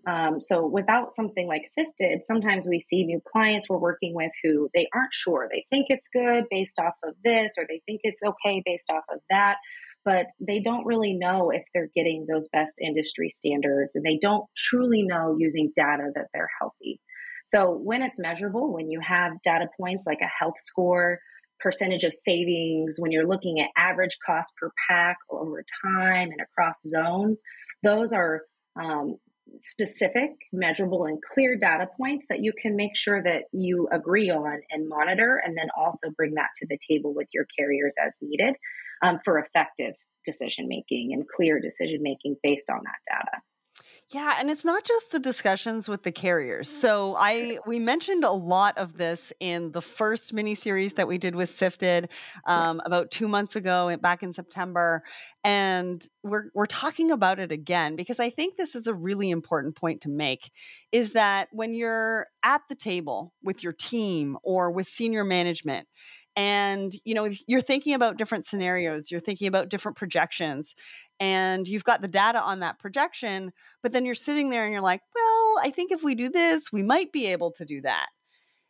Um, 0.07 0.41
so 0.41 0.67
without 0.67 1.15
something 1.15 1.47
like 1.47 1.67
Sifted, 1.67 2.25
sometimes 2.25 2.67
we 2.67 2.81
see 2.81 3.05
new 3.05 3.21
clients 3.27 3.69
we're 3.69 3.79
working 3.79 4.15
with 4.15 4.33
who 4.43 4.69
they 4.75 4.89
aren't 4.95 5.13
sure. 5.13 5.49
They 5.51 5.67
think 5.71 5.87
it's 5.89 6.09
good 6.09 6.45
based 6.51 6.79
off 6.79 6.95
of 7.05 7.15
this, 7.23 7.55
or 7.59 7.65
they 7.69 7.83
think 7.87 8.01
it's 8.03 8.23
okay 8.23 8.63
based 8.65 8.91
off 8.91 9.05
of 9.13 9.21
that, 9.29 9.57
but 10.05 10.27
they 10.41 10.61
don't 10.61 10.87
really 10.87 11.13
know 11.13 11.51
if 11.51 11.63
they're 11.75 11.91
getting 11.95 12.27
those 12.27 12.49
best 12.49 12.75
industry 12.81 13.29
standards, 13.29 13.95
and 13.95 14.05
they 14.05 14.17
don't 14.17 14.47
truly 14.57 15.03
know 15.03 15.37
using 15.39 15.71
data 15.77 16.11
that 16.15 16.29
they're 16.33 16.51
healthy. 16.59 17.01
So 17.45 17.71
when 17.71 18.03
it's 18.03 18.19
measurable, 18.19 18.73
when 18.73 18.91
you 18.91 19.01
have 19.01 19.33
data 19.45 19.67
points 19.79 20.07
like 20.07 20.21
a 20.23 20.27
health 20.27 20.59
score, 20.59 21.19
percentage 21.59 22.05
of 22.05 22.15
savings, 22.15 22.97
when 22.99 23.13
you're 23.13 23.27
looking 23.27 23.61
at 23.61 23.69
average 23.77 24.17
cost 24.25 24.55
per 24.59 24.71
pack 24.89 25.19
over 25.31 25.63
time 25.85 26.31
and 26.31 26.41
across 26.41 26.81
zones, 26.83 27.43
those 27.83 28.13
are 28.13 28.43
um, 28.81 29.17
specific, 29.63 30.31
measurable, 30.53 31.05
and 31.05 31.21
clear 31.23 31.57
data 31.57 31.89
points 31.97 32.27
that 32.29 32.43
you 32.43 32.53
can 32.53 32.77
make 32.77 32.97
sure 32.97 33.23
that 33.23 33.45
you 33.53 33.89
agree 33.93 34.31
on 34.31 34.61
and 34.71 34.89
monitor, 34.89 35.41
and 35.45 35.57
then 35.57 35.69
also 35.77 36.11
bring 36.17 36.35
that 36.35 36.51
to 36.57 36.67
the 36.69 36.79
table 36.79 37.15
with 37.15 37.29
your 37.33 37.47
carriers 37.59 37.95
as 38.05 38.19
needed 38.23 38.55
um, 39.03 39.19
for 39.25 39.39
effective 39.39 39.95
decision 40.25 40.69
making 40.69 41.11
and 41.13 41.25
clear 41.35 41.61
decision 41.61 42.01
making 42.03 42.37
based 42.43 42.71
on 42.71 42.81
that 42.85 42.99
data. 43.09 43.43
Yeah, 44.13 44.35
and 44.41 44.51
it's 44.51 44.65
not 44.65 44.85
just 44.85 45.13
the 45.13 45.21
discussions 45.21 45.89
with 45.89 46.03
the 46.03 46.11
carriers. 46.11 46.69
So 46.69 47.15
I 47.17 47.59
we 47.65 47.79
mentioned 47.79 48.25
a 48.25 48.33
lot 48.33 48.77
of 48.77 48.97
this 48.97 49.33
in 49.39 49.71
the 49.71 49.81
first 49.81 50.35
mini 50.35 50.57
series 50.57 50.95
that 50.95 51.07
we 51.07 51.17
did 51.17 51.37
with 51.37 51.49
Sifted 51.49 52.09
um, 52.45 52.83
about 52.85 53.13
two 53.13 53.29
months 53.29 53.55
ago, 53.55 53.97
back 54.03 54.25
in 54.25 54.33
September, 54.33 55.05
and 55.45 56.05
we're 56.25 56.47
we're 56.55 56.67
talking 56.67 57.13
about 57.13 57.39
it 57.39 57.53
again 57.53 57.95
because 57.95 58.19
I 58.19 58.31
think 58.31 58.57
this 58.57 58.75
is 58.75 58.89
a 58.89 58.95
really 58.95 59.31
important 59.31 59.77
point 59.77 60.01
to 60.01 60.09
make. 60.09 60.51
Is 60.91 61.13
that 61.13 61.47
when 61.53 61.73
you're 61.73 62.27
at 62.43 62.63
the 62.69 62.75
table 62.75 63.33
with 63.45 63.63
your 63.63 63.73
team 63.73 64.37
or 64.43 64.73
with 64.73 64.89
senior 64.89 65.23
management, 65.23 65.87
and 66.37 66.93
you 67.05 67.15
know 67.15 67.29
you're 67.47 67.61
thinking 67.61 67.95
about 67.95 68.17
different 68.17 68.47
scenarios 68.47 69.11
you're 69.11 69.21
thinking 69.21 69.49
about 69.49 69.69
different 69.69 69.97
projections 69.97 70.75
and 71.19 71.67
you've 71.67 71.85
got 71.85 72.03
the 72.03 72.09
data 72.09 72.41
on 72.41 72.61
that 72.61 72.79
projection 72.79 73.53
but 73.83 73.93
then 73.93 74.05
you're 74.05 74.15
sitting 74.15 74.51
there 74.51 74.65
and 74.65 74.73
you're 74.73 74.81
like 74.81 75.03
well 75.15 75.57
i 75.63 75.73
think 75.75 75.91
if 75.91 76.03
we 76.03 76.15
do 76.15 76.29
this 76.29 76.73
we 76.73 76.83
might 76.83 77.13
be 77.13 77.27
able 77.27 77.53
to 77.53 77.65
do 77.65 77.81
that 77.81 78.07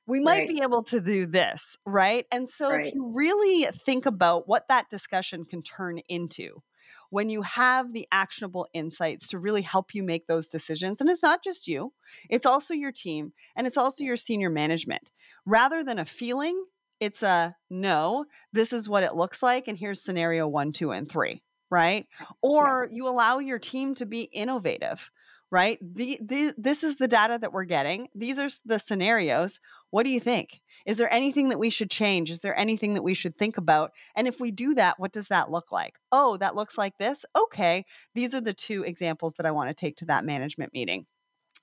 we 0.06 0.20
might 0.20 0.40
right. 0.40 0.48
be 0.48 0.60
able 0.62 0.82
to 0.82 1.00
do 1.00 1.26
this 1.26 1.76
right 1.84 2.26
and 2.32 2.48
so 2.48 2.70
right. 2.70 2.86
if 2.86 2.94
you 2.94 3.12
really 3.14 3.66
think 3.84 4.06
about 4.06 4.48
what 4.48 4.66
that 4.68 4.88
discussion 4.88 5.44
can 5.44 5.62
turn 5.62 6.00
into 6.08 6.62
when 7.10 7.28
you 7.28 7.42
have 7.42 7.92
the 7.92 8.06
actionable 8.12 8.66
insights 8.72 9.28
to 9.28 9.38
really 9.38 9.62
help 9.62 9.94
you 9.94 10.02
make 10.02 10.26
those 10.26 10.46
decisions. 10.46 11.00
And 11.00 11.10
it's 11.10 11.22
not 11.22 11.42
just 11.44 11.66
you, 11.66 11.92
it's 12.28 12.46
also 12.46 12.72
your 12.72 12.92
team 12.92 13.32
and 13.56 13.66
it's 13.66 13.76
also 13.76 14.04
your 14.04 14.16
senior 14.16 14.48
management. 14.48 15.10
Rather 15.44 15.84
than 15.84 15.98
a 15.98 16.04
feeling, 16.04 16.64
it's 17.00 17.22
a 17.22 17.56
no, 17.70 18.26
this 18.52 18.72
is 18.72 18.88
what 18.88 19.02
it 19.02 19.14
looks 19.14 19.42
like. 19.42 19.68
And 19.68 19.76
here's 19.76 20.02
scenario 20.02 20.46
one, 20.46 20.72
two, 20.72 20.92
and 20.92 21.08
three, 21.08 21.42
right? 21.70 22.06
Or 22.42 22.86
yeah. 22.88 22.96
you 22.96 23.08
allow 23.08 23.38
your 23.38 23.58
team 23.58 23.94
to 23.96 24.06
be 24.06 24.22
innovative, 24.22 25.10
right? 25.50 25.78
The, 25.80 26.20
the, 26.22 26.54
this 26.56 26.84
is 26.84 26.96
the 26.96 27.08
data 27.08 27.38
that 27.40 27.52
we're 27.52 27.64
getting. 27.64 28.08
These 28.14 28.38
are 28.38 28.48
the 28.64 28.78
scenarios. 28.78 29.60
What 29.90 30.04
do 30.04 30.10
you 30.10 30.20
think? 30.20 30.60
Is 30.86 30.98
there 30.98 31.12
anything 31.12 31.48
that 31.48 31.58
we 31.58 31.70
should 31.70 31.90
change? 31.90 32.30
Is 32.30 32.40
there 32.40 32.56
anything 32.56 32.94
that 32.94 33.02
we 33.02 33.14
should 33.14 33.36
think 33.36 33.56
about? 33.56 33.90
And 34.14 34.28
if 34.28 34.38
we 34.38 34.52
do 34.52 34.74
that, 34.74 35.00
what 35.00 35.12
does 35.12 35.28
that 35.28 35.50
look 35.50 35.72
like? 35.72 35.98
Oh, 36.12 36.36
that 36.36 36.54
looks 36.54 36.78
like 36.78 36.96
this. 36.98 37.24
Okay. 37.36 37.84
These 38.14 38.34
are 38.34 38.40
the 38.40 38.54
two 38.54 38.84
examples 38.84 39.34
that 39.34 39.46
I 39.46 39.50
want 39.50 39.70
to 39.70 39.74
take 39.74 39.96
to 39.96 40.04
that 40.06 40.24
management 40.24 40.72
meeting. 40.72 41.06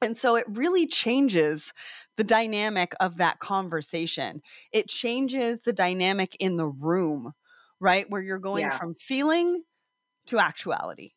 And 0.01 0.17
so 0.17 0.35
it 0.35 0.45
really 0.47 0.87
changes 0.87 1.73
the 2.17 2.23
dynamic 2.23 2.93
of 2.99 3.17
that 3.17 3.39
conversation. 3.39 4.41
It 4.71 4.87
changes 4.87 5.61
the 5.61 5.73
dynamic 5.73 6.35
in 6.39 6.57
the 6.57 6.67
room, 6.67 7.33
right? 7.79 8.05
Where 8.09 8.21
you're 8.21 8.39
going 8.39 8.65
yeah. 8.65 8.77
from 8.77 8.95
feeling 8.99 9.63
to 10.27 10.39
actuality. 10.39 11.11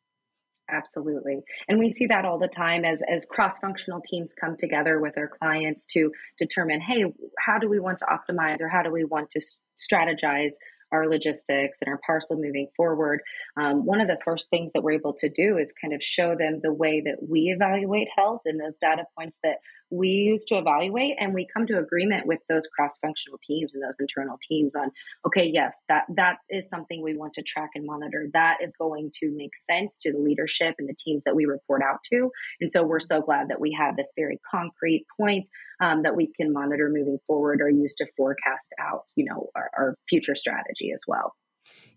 Absolutely. 0.73 1.41
And 1.69 1.79
we 1.79 1.93
see 1.93 2.07
that 2.07 2.25
all 2.25 2.39
the 2.39 2.47
time 2.47 2.85
as 2.85 3.03
as 3.13 3.27
cross-functional 3.27 4.03
teams 4.03 4.35
come 4.41 4.57
together 4.57 5.01
with 5.01 5.19
our 5.19 5.29
clients 5.29 5.87
to 5.89 6.13
determine, 6.39 6.81
hey, 6.81 7.05
how 7.39 7.59
do 7.59 7.69
we 7.69 7.81
want 7.81 7.99
to 7.99 8.05
optimize 8.05 8.61
or 8.61 8.69
how 8.69 8.83
do 8.83 8.91
we 8.93 9.05
want 9.05 9.31
to 9.31 9.41
strategize 9.77 10.55
our 10.93 11.09
logistics 11.09 11.79
and 11.81 11.89
our 11.89 12.01
parcel 12.07 12.37
moving 12.37 12.69
forward, 12.77 13.21
um, 13.57 13.85
one 13.85 14.01
of 14.01 14.09
the 14.09 14.19
first 14.25 14.51
things 14.51 14.73
that 14.73 14.83
we're 14.83 14.93
able 14.93 15.15
to 15.15 15.29
do 15.29 15.59
is 15.59 15.73
kind 15.73 15.95
of 15.95 16.03
show 16.03 16.35
them 16.35 16.61
the 16.63 16.73
way 16.73 17.01
that 17.01 17.17
we 17.29 17.51
evaluate 17.51 18.09
health 18.17 18.43
and 18.45 18.61
those 18.61 18.79
data 18.79 19.05
points 19.17 19.39
that 19.43 19.57
we 19.91 20.09
use 20.09 20.45
to 20.47 20.57
evaluate 20.57 21.17
and 21.19 21.35
we 21.35 21.47
come 21.53 21.67
to 21.67 21.79
agreement 21.79 22.27
with 22.27 22.41
those 22.49 22.67
cross-functional 22.69 23.39
teams 23.43 23.75
and 23.75 23.83
those 23.83 23.99
internal 24.01 24.39
teams 24.49 24.75
on 24.75 24.91
okay 25.27 25.51
yes 25.53 25.81
that 25.89 26.05
that 26.17 26.39
is 26.49 26.69
something 26.69 27.03
we 27.03 27.17
want 27.17 27.33
to 27.35 27.43
track 27.43 27.71
and 27.75 27.87
monitor. 27.87 28.29
That 28.33 28.59
is 28.63 28.77
going 28.77 29.11
to 29.21 29.31
make 29.35 29.57
sense 29.57 29.99
to 29.99 30.13
the 30.13 30.19
leadership 30.19 30.77
and 30.79 30.89
the 30.89 30.95
teams 30.99 31.25
that 31.25 31.37
we 31.37 31.45
report 31.45 31.83
out 31.83 32.03
to. 32.13 32.31
And 32.61 32.71
so 32.71 32.83
we're 32.83 33.01
so 33.01 33.21
glad 33.21 33.49
that 33.49 33.61
we 33.61 33.77
have 33.79 33.97
this 33.97 34.13
very 34.17 34.39
concrete 34.51 35.07
point 35.19 35.49
um, 35.81 36.03
that 36.03 36.17
we 36.17 36.31
can 36.37 36.53
monitor 36.53 36.91
moving 36.93 37.19
forward 37.27 37.61
or 37.61 37.71
use 37.71 37.95
to 37.97 38.07
forecast 38.17 38.73
out 38.79 39.05
you 39.17 39.25
know 39.25 39.49
our, 39.55 39.71
our 39.77 39.95
future 40.09 40.35
strategy 40.35 40.93
as 40.93 41.03
well 41.07 41.35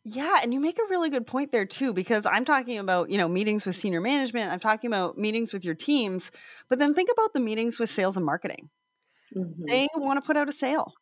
yeah, 0.05 0.39
and 0.43 0.53
you 0.53 0.59
make 0.59 0.79
a 0.79 0.89
really 0.89 1.09
good 1.09 1.25
point 1.25 1.51
there 1.51 1.65
too, 1.65 1.93
because 1.93 2.25
I'm 2.25 2.43
talking 2.43 2.77
about, 2.77 3.09
you 3.09 3.17
know, 3.17 3.27
meetings 3.27 3.65
with 3.65 3.75
senior 3.75 4.01
management, 4.01 4.51
I'm 4.51 4.59
talking 4.59 4.89
about 4.89 5.17
meetings 5.17 5.53
with 5.53 5.63
your 5.63 5.75
teams, 5.75 6.29
but 6.69 6.77
then 6.79 6.93
think 6.93 7.09
about 7.11 7.33
the 7.33 7.39
meetings 7.39 7.79
with 7.79 7.89
sales 7.89 8.17
and 8.17 8.25
marketing. 8.25 8.69
Mm-hmm. 9.35 9.65
They 9.67 9.87
want 9.95 10.17
to 10.17 10.25
put 10.25 10.35
out 10.35 10.49
a 10.49 10.53
sale. 10.53 10.93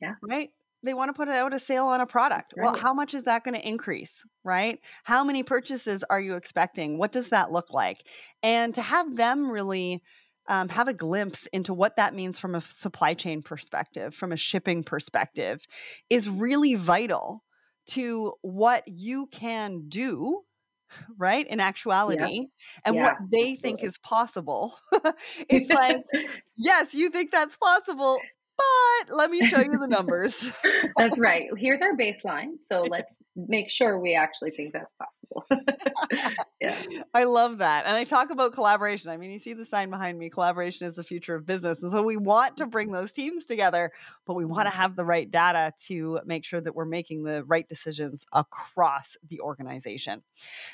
Yeah. 0.00 0.14
Right? 0.22 0.50
They 0.82 0.94
want 0.94 1.08
to 1.08 1.12
put 1.12 1.28
out 1.28 1.54
a 1.54 1.58
sale 1.58 1.86
on 1.86 2.00
a 2.00 2.06
product. 2.06 2.52
Right. 2.56 2.64
Well, 2.64 2.76
how 2.76 2.92
much 2.92 3.14
is 3.14 3.24
that 3.24 3.44
going 3.44 3.54
to 3.54 3.66
increase? 3.66 4.22
Right? 4.44 4.78
How 5.04 5.24
many 5.24 5.42
purchases 5.42 6.04
are 6.08 6.20
you 6.20 6.36
expecting? 6.36 6.98
What 6.98 7.12
does 7.12 7.30
that 7.30 7.50
look 7.50 7.72
like? 7.72 8.06
And 8.42 8.74
to 8.74 8.82
have 8.82 9.16
them 9.16 9.50
really 9.50 10.02
um, 10.48 10.68
have 10.68 10.86
a 10.86 10.94
glimpse 10.94 11.46
into 11.46 11.74
what 11.74 11.96
that 11.96 12.14
means 12.14 12.38
from 12.38 12.54
a 12.54 12.60
supply 12.60 13.14
chain 13.14 13.42
perspective, 13.42 14.14
from 14.14 14.32
a 14.32 14.36
shipping 14.36 14.82
perspective, 14.82 15.66
is 16.10 16.28
really 16.28 16.74
vital 16.74 17.42
to 17.88 18.34
what 18.42 18.86
you 18.86 19.26
can 19.26 19.88
do 19.88 20.42
right? 21.18 21.46
In 21.46 21.60
actuality, 21.60 22.48
and 22.84 22.96
yeah, 22.96 23.04
what 23.04 23.16
they 23.30 23.52
absolutely. 23.52 23.56
think 23.56 23.84
is 23.84 23.98
possible. 23.98 24.78
it's 25.48 25.70
like, 25.70 25.98
yes, 26.56 26.94
you 26.94 27.10
think 27.10 27.30
that's 27.30 27.56
possible 27.56 28.20
but 28.58 29.14
let 29.14 29.30
me 29.30 29.46
show 29.46 29.60
you 29.60 29.78
the 29.78 29.86
numbers. 29.86 30.50
that's 30.96 31.18
right. 31.18 31.48
Here's 31.56 31.80
our 31.80 31.96
baseline. 31.96 32.60
So 32.60 32.82
let's 32.82 33.16
make 33.36 33.70
sure 33.70 34.00
we 34.00 34.14
actually 34.14 34.50
think 34.50 34.72
that's 34.72 34.92
possible. 34.98 35.46
yeah. 36.60 36.76
I 37.14 37.24
love 37.24 37.58
that. 37.58 37.86
And 37.86 37.96
I 37.96 38.04
talk 38.04 38.30
about 38.30 38.52
collaboration. 38.52 39.10
I 39.10 39.16
mean, 39.16 39.30
you 39.30 39.38
see 39.38 39.52
the 39.52 39.64
sign 39.64 39.90
behind 39.90 40.18
me 40.18 40.28
collaboration 40.28 40.86
is 40.86 40.96
the 40.96 41.04
future 41.04 41.36
of 41.36 41.46
business. 41.46 41.82
And 41.82 41.90
so 41.90 42.02
we 42.02 42.16
want 42.16 42.56
to 42.56 42.66
bring 42.66 42.90
those 42.90 43.12
teams 43.12 43.46
together, 43.46 43.92
but 44.26 44.34
we 44.34 44.44
want 44.44 44.66
to 44.66 44.74
have 44.74 44.96
the 44.96 45.04
right 45.04 45.30
data 45.30 45.72
to 45.86 46.20
make 46.26 46.44
sure 46.44 46.60
that 46.60 46.74
we're 46.74 46.84
making 46.84 47.22
the 47.22 47.44
right 47.44 47.68
decisions 47.68 48.26
across 48.32 49.16
the 49.28 49.40
organization. 49.40 50.22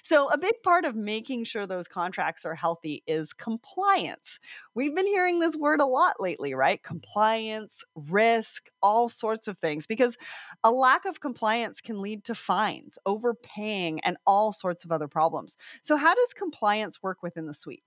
So, 0.02 0.28
a 0.28 0.38
big 0.38 0.62
part 0.62 0.84
of 0.84 0.96
making 0.96 1.44
sure 1.44 1.66
those 1.66 1.88
contracts 1.88 2.44
are 2.44 2.54
healthy 2.54 3.02
is 3.06 3.32
compliance. 3.32 4.38
We've 4.74 4.94
been 4.94 5.06
hearing 5.06 5.38
this 5.38 5.56
word 5.56 5.80
a 5.80 5.86
lot 5.86 6.20
lately, 6.20 6.54
right? 6.54 6.82
Compliance 6.82 7.73
risk, 7.94 8.68
all 8.82 9.08
sorts 9.08 9.48
of 9.48 9.58
things, 9.58 9.86
because 9.86 10.16
a 10.62 10.70
lack 10.70 11.04
of 11.04 11.20
compliance 11.20 11.80
can 11.80 12.00
lead 12.00 12.24
to 12.24 12.34
fines, 12.34 12.98
overpaying, 13.06 14.00
and 14.00 14.16
all 14.26 14.52
sorts 14.52 14.84
of 14.84 14.92
other 14.92 15.08
problems. 15.08 15.56
So, 15.82 15.96
how 15.96 16.14
does 16.14 16.34
compliance 16.34 17.02
work 17.02 17.22
within 17.22 17.46
the 17.46 17.54
suite? 17.54 17.82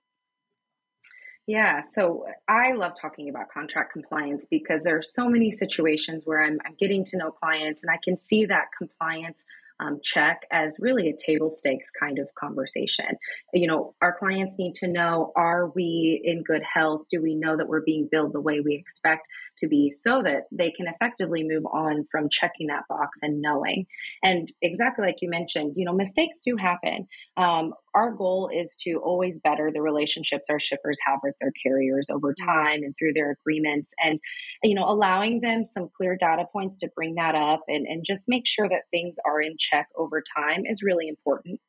Yeah, 1.47 1.81
so 1.81 2.25
I 2.49 2.73
love 2.73 2.91
talking 2.99 3.29
about 3.29 3.49
contract 3.49 3.93
compliance 3.93 4.45
because 4.45 4.83
there 4.83 4.97
are 4.97 5.01
so 5.01 5.29
many 5.29 5.49
situations 5.49 6.23
where 6.25 6.43
I'm, 6.43 6.59
I'm 6.65 6.75
getting 6.77 7.05
to 7.05 7.17
know 7.17 7.31
clients 7.31 7.83
and 7.83 7.89
I 7.89 7.99
can 8.03 8.17
see 8.17 8.45
that 8.47 8.65
compliance 8.77 9.45
um, 9.79 9.99
check 10.03 10.41
as 10.51 10.77
really 10.81 11.09
a 11.09 11.15
table 11.15 11.51
stakes 11.51 11.89
kind 11.91 12.19
of 12.19 12.27
conversation. 12.35 13.05
You 13.53 13.67
know, 13.67 13.95
our 14.01 14.17
clients 14.17 14.57
need 14.57 14.73
to 14.75 14.87
know 14.87 15.31
are 15.35 15.67
we 15.67 16.21
in 16.23 16.43
good 16.43 16.63
health? 16.63 17.03
Do 17.09 17.21
we 17.21 17.35
know 17.35 17.55
that 17.55 17.67
we're 17.67 17.81
being 17.81 18.09
billed 18.11 18.33
the 18.33 18.41
way 18.41 18.59
we 18.59 18.75
expect 18.75 19.27
to 19.59 19.67
be 19.67 19.89
so 19.89 20.21
that 20.23 20.43
they 20.51 20.71
can 20.71 20.87
effectively 20.87 21.43
move 21.43 21.65
on 21.65 22.05
from 22.11 22.29
checking 22.29 22.67
that 22.67 22.83
box 22.89 23.19
and 23.21 23.41
knowing? 23.41 23.85
And 24.23 24.51
exactly 24.61 25.05
like 25.05 25.17
you 25.21 25.29
mentioned, 25.29 25.73
you 25.75 25.85
know, 25.85 25.93
mistakes 25.93 26.41
do 26.45 26.55
happen. 26.57 27.07
Um, 27.35 27.73
our 27.97 28.11
goal 28.11 28.49
is 28.53 28.77
to 28.81 29.01
always 29.03 29.39
better 29.39 29.71
the 29.73 29.81
relationships 29.81 30.49
our 30.51 30.59
shippers 30.59 30.99
have 31.05 31.19
with 31.23 31.33
their 31.41 31.51
carriers 31.63 32.09
over 32.13 32.31
mm-hmm. 32.33 32.47
time 32.47 32.83
and 32.83 32.93
through 32.97 33.13
their 33.13 33.31
agreements 33.31 33.93
and 34.03 34.19
you 34.61 34.75
know 34.75 34.87
allowing 34.87 35.41
them 35.41 35.65
some 35.65 35.89
clear 35.97 36.15
data 36.15 36.45
points 36.53 36.77
to 36.79 36.89
bring 36.95 37.15
that 37.15 37.33
up 37.33 37.61
and, 37.67 37.87
and 37.87 38.05
just 38.05 38.25
make 38.27 38.43
sure 38.45 38.69
that 38.69 38.83
things 38.91 39.15
are 39.25 39.41
in 39.41 39.55
check 39.57 39.87
over 39.97 40.23
time 40.35 40.63
is 40.65 40.83
really 40.83 41.07
important 41.07 41.59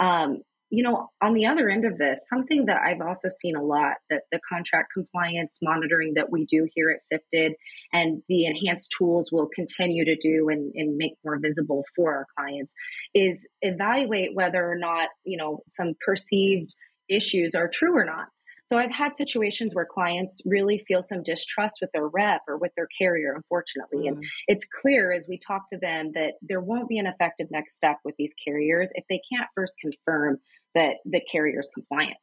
um, 0.00 0.42
you 0.74 0.82
know 0.82 1.08
on 1.22 1.34
the 1.34 1.46
other 1.46 1.68
end 1.68 1.84
of 1.84 1.98
this 1.98 2.26
something 2.28 2.66
that 2.66 2.80
i've 2.84 3.00
also 3.00 3.28
seen 3.28 3.54
a 3.54 3.62
lot 3.62 3.94
that 4.10 4.22
the 4.32 4.40
contract 4.48 4.92
compliance 4.92 5.58
monitoring 5.62 6.14
that 6.14 6.30
we 6.30 6.44
do 6.46 6.66
here 6.74 6.90
at 6.90 7.00
sifted 7.00 7.52
and 7.92 8.22
the 8.28 8.44
enhanced 8.44 8.92
tools 8.96 9.30
will 9.30 9.48
continue 9.54 10.04
to 10.04 10.16
do 10.16 10.48
and, 10.48 10.72
and 10.74 10.96
make 10.96 11.12
more 11.24 11.38
visible 11.40 11.84
for 11.94 12.12
our 12.14 12.26
clients 12.36 12.74
is 13.14 13.46
evaluate 13.62 14.34
whether 14.34 14.68
or 14.68 14.76
not 14.76 15.08
you 15.24 15.36
know 15.36 15.60
some 15.66 15.92
perceived 16.04 16.74
issues 17.08 17.54
are 17.54 17.68
true 17.68 17.96
or 17.96 18.04
not 18.04 18.26
so 18.64 18.78
I've 18.78 18.90
had 18.90 19.14
situations 19.14 19.74
where 19.74 19.84
clients 19.84 20.40
really 20.46 20.78
feel 20.78 21.02
some 21.02 21.22
distrust 21.22 21.78
with 21.80 21.90
their 21.92 22.08
rep 22.08 22.40
or 22.48 22.56
with 22.56 22.72
their 22.76 22.88
carrier, 22.98 23.34
unfortunately. 23.34 24.06
Mm. 24.06 24.08
And 24.08 24.24
it's 24.48 24.66
clear 24.80 25.12
as 25.12 25.26
we 25.28 25.38
talk 25.38 25.68
to 25.70 25.78
them 25.78 26.12
that 26.14 26.34
there 26.40 26.60
won't 26.60 26.88
be 26.88 26.98
an 26.98 27.06
effective 27.06 27.48
next 27.50 27.76
step 27.76 27.98
with 28.04 28.14
these 28.18 28.34
carriers 28.42 28.90
if 28.94 29.04
they 29.08 29.20
can't 29.30 29.48
first 29.54 29.76
confirm 29.80 30.38
that 30.74 30.96
the 31.04 31.20
carrier 31.30 31.60
is 31.60 31.70
compliant. 31.74 32.16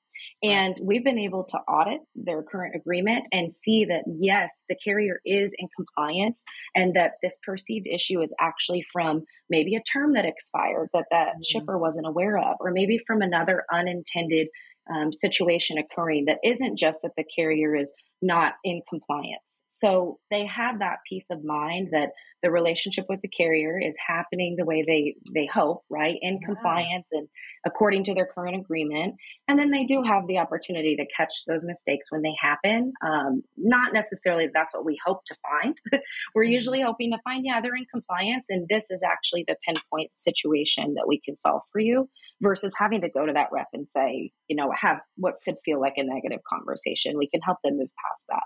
And 0.44 0.76
we've 0.84 1.04
been 1.04 1.20
able 1.20 1.44
to 1.46 1.58
audit 1.68 2.02
their 2.16 2.44
current 2.44 2.76
agreement 2.76 3.28
and 3.32 3.52
see 3.52 3.86
that 3.86 4.04
yes, 4.08 4.64
the 4.70 4.76
carrier 4.76 5.20
is 5.26 5.54
in 5.58 5.68
compliance 5.76 6.44
and 6.76 6.96
that 6.96 7.14
this 7.22 7.38
perceived 7.46 7.88
issue 7.88 8.22
is 8.22 8.36
actually 8.40 8.86
from 8.92 9.24
maybe 9.50 9.76
a 9.76 9.84
term 9.84 10.14
that 10.14 10.26
expired 10.26 10.90
that 10.94 11.06
that 11.12 11.30
mm-hmm. 11.30 11.42
shipper 11.44 11.78
wasn't 11.78 12.08
aware 12.08 12.38
of, 12.38 12.56
or 12.60 12.72
maybe 12.72 13.00
from 13.06 13.22
another 13.22 13.64
unintended 13.72 14.48
um, 14.94 15.14
situation 15.14 15.78
occurring 15.78 16.26
that 16.26 16.40
isn't 16.44 16.78
just 16.78 17.02
that 17.04 17.12
the 17.16 17.26
carrier 17.36 17.76
is 17.76 17.94
not 18.22 18.54
in 18.64 18.82
compliance. 18.90 19.64
So 19.68 20.20
they 20.30 20.46
have 20.46 20.80
that 20.80 21.00
peace 21.08 21.28
of 21.32 21.44
mind 21.44 21.90
that 21.92 22.10
the 22.44 22.52
relationship 22.52 23.06
with 23.08 23.22
the 23.22 23.28
carrier 23.28 23.80
is 23.80 23.96
happening 24.06 24.56
the 24.58 24.66
way 24.66 24.84
they 24.86 25.16
they 25.34 25.46
hope, 25.46 25.84
right? 25.90 26.18
In 26.22 26.40
yeah. 26.42 26.48
compliance 26.48 27.10
and 27.12 27.28
according 27.66 28.04
to 28.06 28.14
their 28.14 28.26
current 28.26 28.56
agreement. 28.56 29.16
And 29.48 29.60
then 29.60 29.70
they 29.70 29.86
do 29.86 30.02
have 30.02 30.28
the 30.28 30.40
opportunity 30.40 30.96
to 30.96 31.06
catch 31.16 31.46
those 31.48 31.64
mistakes 31.64 32.12
when 32.12 32.22
they 32.22 32.34
happen. 32.40 32.94
Um, 33.06 33.44
not 33.58 33.94
necessarily 33.94 34.50
that's 34.52 34.74
what 34.74 34.86
we 34.86 34.98
hope 35.06 35.24
to 35.26 35.36
find. 35.44 35.78
We're 36.34 36.44
mm-hmm. 36.44 36.52
usually 36.52 36.82
hoping 36.82 37.12
to 37.12 37.20
find, 37.24 37.46
yeah, 37.46 37.62
they're 37.62 37.76
in 37.76 37.86
compliance, 37.92 38.48
and 38.50 38.68
this 38.68 38.90
is 38.90 39.04
actually 39.04 39.46
the 39.48 39.58
pinpoint 39.66 40.14
situation 40.14 40.96
that 40.96 41.08
we 41.08 41.22
can 41.24 41.36
solve 41.36 41.62
for 41.72 41.80
you, 41.80 42.10
versus 42.42 42.74
having 42.78 43.02
to 43.02 43.10
go 43.10 43.26
to 43.26 43.34
that 43.34 43.50
rep 43.52 43.68
and 43.74 43.88
say, 43.88 44.32
you 44.48 44.56
know, 44.56 44.72
have 44.76 45.00
what 45.18 45.36
could 45.44 45.58
feel 45.64 45.80
like 45.80 45.94
a 45.98 46.04
negative 46.04 46.40
conversation. 46.50 47.18
We 47.18 47.30
can 47.30 47.42
help 47.42 47.60
them 47.64 47.78
move 47.78 47.90
past 48.04 48.11
that. 48.30 48.44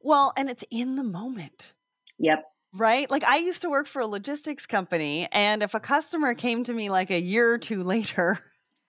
Well, 0.00 0.32
and 0.36 0.50
it's 0.50 0.64
in 0.70 0.96
the 0.96 1.02
moment. 1.02 1.72
Yep. 2.18 2.44
Right? 2.72 3.10
Like 3.10 3.24
I 3.24 3.36
used 3.36 3.62
to 3.62 3.70
work 3.70 3.86
for 3.86 4.00
a 4.00 4.06
logistics 4.06 4.66
company, 4.66 5.28
and 5.32 5.62
if 5.62 5.74
a 5.74 5.80
customer 5.80 6.34
came 6.34 6.64
to 6.64 6.72
me 6.72 6.90
like 6.90 7.10
a 7.10 7.20
year 7.20 7.52
or 7.52 7.58
two 7.58 7.82
later, 7.82 8.40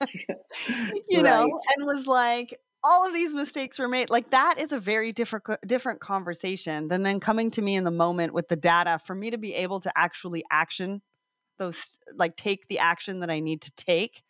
you 1.08 1.22
right. 1.22 1.24
know, 1.24 1.58
and 1.76 1.86
was 1.86 2.06
like, 2.06 2.58
all 2.86 3.06
of 3.06 3.12
these 3.12 3.34
mistakes 3.34 3.78
were 3.78 3.88
made 3.88 4.10
like 4.10 4.30
that 4.30 4.60
is 4.60 4.70
a 4.70 4.78
very 4.78 5.12
different 5.12 5.44
different 5.66 6.00
conversation 6.00 6.86
than 6.88 7.02
then 7.02 7.18
coming 7.18 7.50
to 7.50 7.62
me 7.62 7.74
in 7.74 7.84
the 7.84 7.90
moment 7.90 8.32
with 8.32 8.48
the 8.48 8.56
data 8.56 9.00
for 9.04 9.14
me 9.14 9.30
to 9.30 9.38
be 9.38 9.54
able 9.54 9.80
to 9.80 9.92
actually 9.96 10.44
action 10.50 11.02
those 11.58 11.98
like 12.14 12.36
take 12.36 12.68
the 12.68 12.78
action 12.78 13.20
that 13.20 13.30
I 13.30 13.40
need 13.40 13.62
to 13.62 13.72
take 13.72 14.22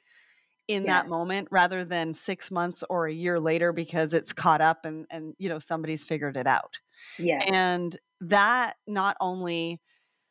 in 0.68 0.84
yes. 0.84 0.90
that 0.90 1.08
moment 1.08 1.48
rather 1.50 1.84
than 1.84 2.14
6 2.14 2.50
months 2.50 2.82
or 2.90 3.06
a 3.06 3.12
year 3.12 3.38
later 3.38 3.72
because 3.72 4.12
it's 4.14 4.32
caught 4.32 4.60
up 4.60 4.84
and 4.84 5.06
and 5.10 5.34
you 5.38 5.48
know 5.48 5.58
somebody's 5.58 6.04
figured 6.04 6.36
it 6.36 6.46
out. 6.46 6.78
Yeah. 7.18 7.42
And 7.52 7.96
that 8.20 8.76
not 8.86 9.16
only 9.20 9.80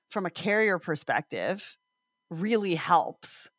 from 0.10 0.26
a 0.26 0.32
carrier 0.32 0.80
perspective 0.80 1.78
really 2.30 2.76
helps 2.76 3.50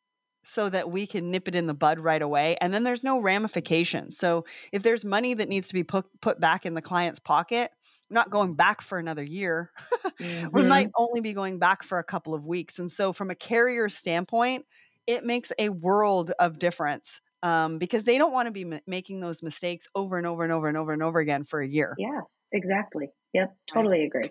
so 0.45 0.69
that 0.69 0.91
we 0.91 1.07
can 1.07 1.31
nip 1.31 1.49
it 1.49 1.55
in 1.55 1.67
the 1.67 1.75
bud 1.75 1.99
right 1.99 2.23
away 2.23 2.57
and 2.61 2.73
then 2.73 2.85
there's 2.85 3.03
no 3.03 3.21
ramifications 3.21 4.17
So 4.17 4.45
if 4.73 4.83
there's 4.83 5.05
money 5.05 5.35
that 5.35 5.49
needs 5.49 5.69
to 5.69 5.75
be 5.75 5.85
put 5.85 6.07
put 6.21 6.41
back 6.41 6.67
in 6.67 6.75
the 6.75 6.83
client's 6.83 7.19
pocket, 7.19 7.71
not 8.11 8.31
going 8.31 8.55
back 8.55 8.81
for 8.81 8.99
another 8.99 9.25
year. 9.25 9.71
mm-hmm. 10.05 10.49
We 10.53 10.63
might 10.63 10.91
only 10.97 11.21
be 11.21 11.33
going 11.33 11.59
back 11.59 11.83
for 11.83 11.99
a 11.99 12.05
couple 12.05 12.35
of 12.35 12.45
weeks. 12.45 12.79
And 12.79 12.91
so 12.91 13.13
from 13.13 13.31
a 13.31 13.35
carrier 13.35 13.89
standpoint, 13.89 14.65
it 15.07 15.25
makes 15.25 15.53
a 15.59 15.69
world 15.69 16.33
of 16.39 16.59
difference 16.59 17.21
um, 17.43 17.79
because 17.79 18.05
they 18.05 18.19
don't 18.19 18.33
want 18.33 18.47
to 18.47 18.53
be 18.53 18.63
m- 18.63 18.81
making 18.87 19.21
those 19.21 19.43
mistakes 19.43 19.87
over 19.95 20.19
and 20.19 20.27
over 20.27 20.43
and 20.43 20.53
over 20.53 20.69
and 20.69 20.77
over 20.77 20.93
and 20.93 21.03
over 21.03 21.19
again 21.19 21.45
for 21.45 21.61
a 21.61 21.67
year. 21.67 21.95
Yeah, 21.99 22.21
exactly. 22.53 23.09
Yep, 23.33 23.55
totally 23.73 24.01
right. 24.01 24.07
agree. 24.07 24.31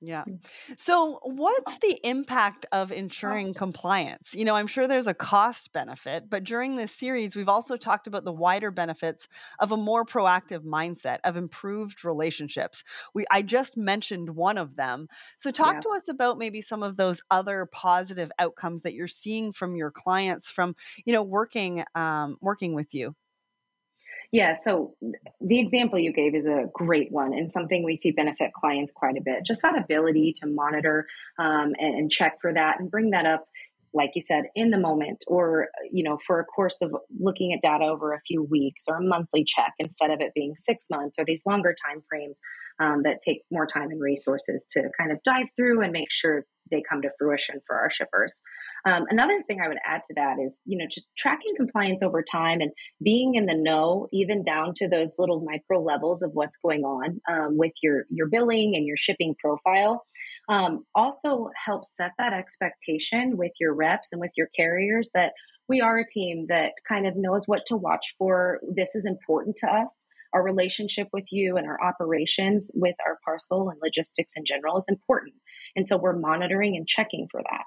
Yeah. 0.00 0.24
Mm. 0.28 0.38
So, 0.76 1.18
what's 1.24 1.78
the 1.78 1.98
impact 2.04 2.66
of 2.70 2.92
ensuring 2.92 3.52
compliance? 3.52 4.32
You 4.32 4.44
know, 4.44 4.54
I'm 4.54 4.68
sure 4.68 4.86
there's 4.86 5.08
a 5.08 5.14
cost 5.14 5.72
benefit, 5.72 6.30
but 6.30 6.44
during 6.44 6.76
this 6.76 6.92
series, 6.92 7.34
we've 7.34 7.48
also 7.48 7.76
talked 7.76 8.06
about 8.06 8.24
the 8.24 8.32
wider 8.32 8.70
benefits 8.70 9.26
of 9.58 9.72
a 9.72 9.76
more 9.76 10.04
proactive 10.04 10.64
mindset, 10.64 11.18
of 11.24 11.36
improved 11.36 12.04
relationships. 12.04 12.84
We 13.12 13.24
I 13.30 13.42
just 13.42 13.76
mentioned 13.76 14.30
one 14.30 14.56
of 14.56 14.76
them. 14.76 15.08
So, 15.38 15.50
talk 15.50 15.74
yeah. 15.74 15.80
to 15.80 15.88
us 15.90 16.08
about 16.08 16.38
maybe 16.38 16.60
some 16.60 16.84
of 16.84 16.96
those 16.96 17.20
other 17.30 17.66
positive 17.66 18.30
outcomes 18.38 18.82
that 18.82 18.94
you're 18.94 19.08
seeing 19.08 19.52
from 19.52 19.74
your 19.74 19.90
clients 19.90 20.48
from, 20.48 20.76
you 21.04 21.12
know, 21.12 21.22
working 21.24 21.84
um, 21.96 22.36
working 22.40 22.74
with 22.74 22.94
you. 22.94 23.16
Yeah, 24.30 24.54
so 24.54 24.94
the 25.40 25.58
example 25.58 25.98
you 25.98 26.12
gave 26.12 26.34
is 26.34 26.46
a 26.46 26.66
great 26.74 27.10
one 27.10 27.32
and 27.32 27.50
something 27.50 27.82
we 27.82 27.96
see 27.96 28.10
benefit 28.10 28.52
clients 28.52 28.92
quite 28.92 29.16
a 29.16 29.22
bit. 29.22 29.46
Just 29.46 29.62
that 29.62 29.78
ability 29.78 30.34
to 30.40 30.46
monitor 30.46 31.06
um, 31.38 31.72
and, 31.78 31.94
and 31.94 32.10
check 32.10 32.38
for 32.40 32.52
that 32.52 32.78
and 32.78 32.90
bring 32.90 33.10
that 33.10 33.24
up 33.24 33.48
like 33.94 34.10
you 34.14 34.22
said 34.22 34.44
in 34.54 34.70
the 34.70 34.78
moment 34.78 35.24
or 35.26 35.68
you 35.90 36.02
know 36.02 36.18
for 36.26 36.40
a 36.40 36.44
course 36.44 36.78
of 36.82 36.94
looking 37.18 37.52
at 37.52 37.62
data 37.62 37.84
over 37.84 38.12
a 38.12 38.20
few 38.26 38.42
weeks 38.42 38.84
or 38.88 38.96
a 38.96 39.02
monthly 39.02 39.44
check 39.44 39.72
instead 39.78 40.10
of 40.10 40.20
it 40.20 40.32
being 40.34 40.54
six 40.56 40.86
months 40.90 41.18
or 41.18 41.24
these 41.24 41.42
longer 41.46 41.74
time 41.86 42.02
frames 42.08 42.40
um, 42.80 43.02
that 43.02 43.20
take 43.20 43.42
more 43.50 43.66
time 43.66 43.90
and 43.90 44.00
resources 44.00 44.66
to 44.70 44.82
kind 44.98 45.12
of 45.12 45.18
dive 45.24 45.46
through 45.56 45.82
and 45.82 45.92
make 45.92 46.10
sure 46.10 46.44
they 46.70 46.82
come 46.88 47.02
to 47.02 47.10
fruition 47.18 47.60
for 47.66 47.76
our 47.76 47.90
shippers. 47.90 48.40
Um, 48.86 49.04
another 49.08 49.42
thing 49.46 49.60
I 49.60 49.68
would 49.68 49.78
add 49.86 50.02
to 50.04 50.14
that 50.14 50.36
is, 50.38 50.62
you 50.66 50.78
know, 50.78 50.86
just 50.90 51.10
tracking 51.16 51.54
compliance 51.56 52.02
over 52.02 52.22
time 52.22 52.60
and 52.60 52.70
being 53.02 53.34
in 53.34 53.46
the 53.46 53.54
know, 53.54 54.08
even 54.12 54.42
down 54.42 54.72
to 54.76 54.88
those 54.88 55.16
little 55.18 55.40
micro 55.40 55.82
levels 55.82 56.22
of 56.22 56.30
what's 56.34 56.56
going 56.58 56.82
on 56.82 57.20
um, 57.30 57.56
with 57.56 57.72
your 57.82 58.04
your 58.10 58.28
billing 58.28 58.74
and 58.76 58.86
your 58.86 58.96
shipping 58.96 59.34
profile. 59.38 60.04
Um, 60.48 60.86
also 60.94 61.50
helps 61.62 61.94
set 61.94 62.12
that 62.18 62.32
expectation 62.32 63.36
with 63.36 63.52
your 63.60 63.74
reps 63.74 64.12
and 64.12 64.20
with 64.20 64.30
your 64.36 64.48
carriers 64.56 65.10
that 65.12 65.32
we 65.68 65.82
are 65.82 65.98
a 65.98 66.06
team 66.06 66.46
that 66.48 66.72
kind 66.88 67.06
of 67.06 67.14
knows 67.16 67.44
what 67.46 67.66
to 67.66 67.76
watch 67.76 68.14
for. 68.16 68.58
This 68.74 68.94
is 68.94 69.04
important 69.04 69.56
to 69.56 69.66
us. 69.66 70.06
Our 70.32 70.42
relationship 70.42 71.08
with 71.12 71.26
you 71.30 71.56
and 71.56 71.66
our 71.66 71.78
operations 71.82 72.70
with 72.74 72.96
our 73.06 73.18
parcel 73.24 73.68
and 73.68 73.78
logistics 73.82 74.34
in 74.36 74.44
general 74.46 74.78
is 74.78 74.86
important. 74.88 75.34
And 75.76 75.86
so 75.86 75.98
we're 75.98 76.18
monitoring 76.18 76.76
and 76.76 76.88
checking 76.88 77.28
for 77.30 77.42
that. 77.42 77.64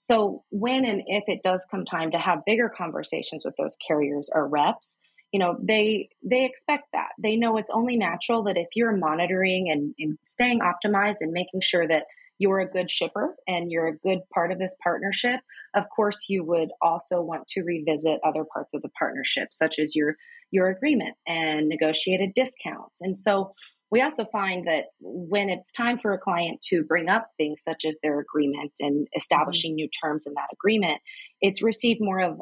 So 0.00 0.42
when 0.50 0.84
and 0.84 1.02
if 1.06 1.24
it 1.28 1.42
does 1.42 1.66
come 1.70 1.84
time 1.84 2.10
to 2.10 2.18
have 2.18 2.44
bigger 2.44 2.68
conversations 2.68 3.44
with 3.44 3.54
those 3.56 3.76
carriers 3.86 4.30
or 4.34 4.48
reps, 4.48 4.98
you 5.32 5.38
know 5.38 5.56
they 5.62 6.08
they 6.22 6.44
expect 6.44 6.88
that 6.92 7.10
they 7.18 7.36
know 7.36 7.56
it's 7.56 7.70
only 7.70 7.96
natural 7.96 8.42
that 8.44 8.58
if 8.58 8.66
you're 8.74 8.96
monitoring 8.96 9.70
and, 9.70 9.94
and 9.98 10.18
staying 10.26 10.60
optimized 10.60 11.18
and 11.20 11.32
making 11.32 11.60
sure 11.62 11.86
that 11.86 12.04
you're 12.38 12.60
a 12.60 12.70
good 12.70 12.90
shipper 12.90 13.34
and 13.46 13.70
you're 13.70 13.88
a 13.88 13.98
good 13.98 14.18
part 14.32 14.52
of 14.52 14.58
this 14.58 14.74
partnership 14.82 15.40
of 15.74 15.84
course 15.94 16.26
you 16.28 16.44
would 16.44 16.70
also 16.80 17.20
want 17.20 17.46
to 17.48 17.62
revisit 17.62 18.20
other 18.26 18.44
parts 18.52 18.74
of 18.74 18.82
the 18.82 18.90
partnership 18.98 19.48
such 19.50 19.78
as 19.78 19.94
your 19.94 20.16
your 20.50 20.68
agreement 20.68 21.16
and 21.26 21.68
negotiated 21.68 22.30
discounts 22.34 23.00
and 23.00 23.18
so 23.18 23.52
we 23.90 24.00
also 24.00 24.24
find 24.32 24.66
that 24.66 24.86
when 25.00 25.50
it's 25.50 25.70
time 25.70 25.98
for 25.98 26.14
a 26.14 26.18
client 26.18 26.62
to 26.62 26.82
bring 26.82 27.10
up 27.10 27.28
things 27.36 27.60
such 27.62 27.84
as 27.86 27.98
their 28.02 28.20
agreement 28.20 28.72
and 28.80 29.06
establishing 29.14 29.74
new 29.74 29.88
terms 30.02 30.26
in 30.26 30.32
that 30.34 30.48
agreement 30.52 31.00
it's 31.40 31.62
received 31.62 32.00
more 32.00 32.20
of 32.20 32.38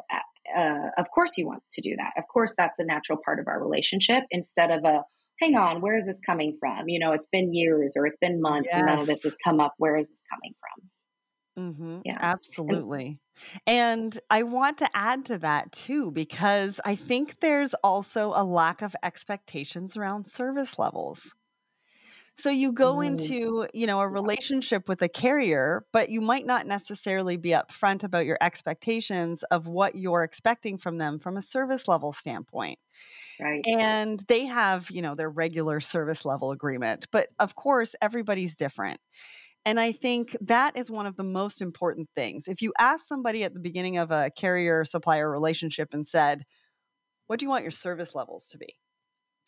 uh, 0.55 0.89
of 0.97 1.05
course 1.13 1.37
you 1.37 1.45
want 1.45 1.63
to 1.73 1.81
do 1.81 1.95
that. 1.97 2.11
Of 2.17 2.27
course, 2.27 2.53
that's 2.57 2.79
a 2.79 2.83
natural 2.83 3.19
part 3.23 3.39
of 3.39 3.47
our 3.47 3.61
relationship 3.61 4.23
instead 4.31 4.71
of 4.71 4.83
a, 4.83 5.03
hang 5.41 5.55
on, 5.55 5.81
where 5.81 5.97
is 5.97 6.05
this 6.05 6.21
coming 6.21 6.55
from? 6.59 6.87
You 6.87 6.99
know, 6.99 7.11
it's 7.13 7.27
been 7.27 7.53
years 7.53 7.93
or 7.97 8.05
it's 8.05 8.17
been 8.17 8.41
months 8.41 8.69
yes. 8.71 8.77
and 8.77 8.87
none 8.87 8.99
of 8.99 9.07
this 9.07 9.23
has 9.23 9.35
come 9.43 9.59
up. 9.59 9.73
Where 9.77 9.97
is 9.97 10.07
this 10.07 10.23
coming 10.31 10.53
from? 10.59 10.89
Mm-hmm. 11.57 11.99
Yeah, 12.05 12.17
absolutely. 12.19 13.19
And, 13.67 14.13
and 14.13 14.19
I 14.29 14.43
want 14.43 14.77
to 14.77 14.89
add 14.93 15.25
to 15.25 15.39
that 15.39 15.71
too, 15.71 16.11
because 16.11 16.79
I 16.85 16.95
think 16.95 17.39
there's 17.41 17.73
also 17.83 18.31
a 18.35 18.43
lack 18.43 18.81
of 18.81 18.95
expectations 19.03 19.97
around 19.97 20.29
service 20.29 20.79
levels. 20.79 21.33
So 22.37 22.49
you 22.49 22.71
go 22.71 22.97
mm. 22.97 23.07
into, 23.07 23.67
you 23.73 23.85
know, 23.85 23.99
a 23.99 24.07
relationship 24.07 24.87
with 24.87 25.01
a 25.01 25.09
carrier, 25.09 25.85
but 25.91 26.09
you 26.09 26.21
might 26.21 26.45
not 26.45 26.65
necessarily 26.65 27.35
be 27.35 27.49
upfront 27.49 28.03
about 28.03 28.25
your 28.25 28.37
expectations 28.39 29.43
of 29.43 29.67
what 29.67 29.95
you're 29.95 30.23
expecting 30.23 30.77
from 30.77 30.97
them 30.97 31.19
from 31.19 31.35
a 31.35 31.41
service 31.41 31.87
level 31.87 32.13
standpoint. 32.13 32.79
Right. 33.39 33.67
And 33.67 34.19
they 34.27 34.45
have, 34.45 34.89
you 34.89 35.01
know, 35.01 35.15
their 35.15 35.29
regular 35.29 35.79
service 35.81 36.25
level 36.25 36.51
agreement, 36.51 37.07
but 37.11 37.29
of 37.39 37.55
course 37.55 37.95
everybody's 38.01 38.55
different. 38.55 38.99
And 39.65 39.79
I 39.79 39.91
think 39.91 40.35
that 40.41 40.77
is 40.77 40.91
one 40.91 41.05
of 41.05 41.17
the 41.17 41.23
most 41.23 41.61
important 41.61 42.09
things. 42.15 42.47
If 42.47 42.61
you 42.61 42.73
ask 42.79 43.07
somebody 43.07 43.43
at 43.43 43.53
the 43.53 43.59
beginning 43.59 43.97
of 43.97 44.11
a 44.11 44.31
carrier 44.37 44.85
supplier 44.85 45.29
relationship 45.29 45.89
and 45.93 46.07
said, 46.07 46.43
What 47.27 47.39
do 47.39 47.45
you 47.45 47.49
want 47.49 47.63
your 47.63 47.71
service 47.71 48.15
levels 48.15 48.47
to 48.49 48.57
be? 48.59 48.75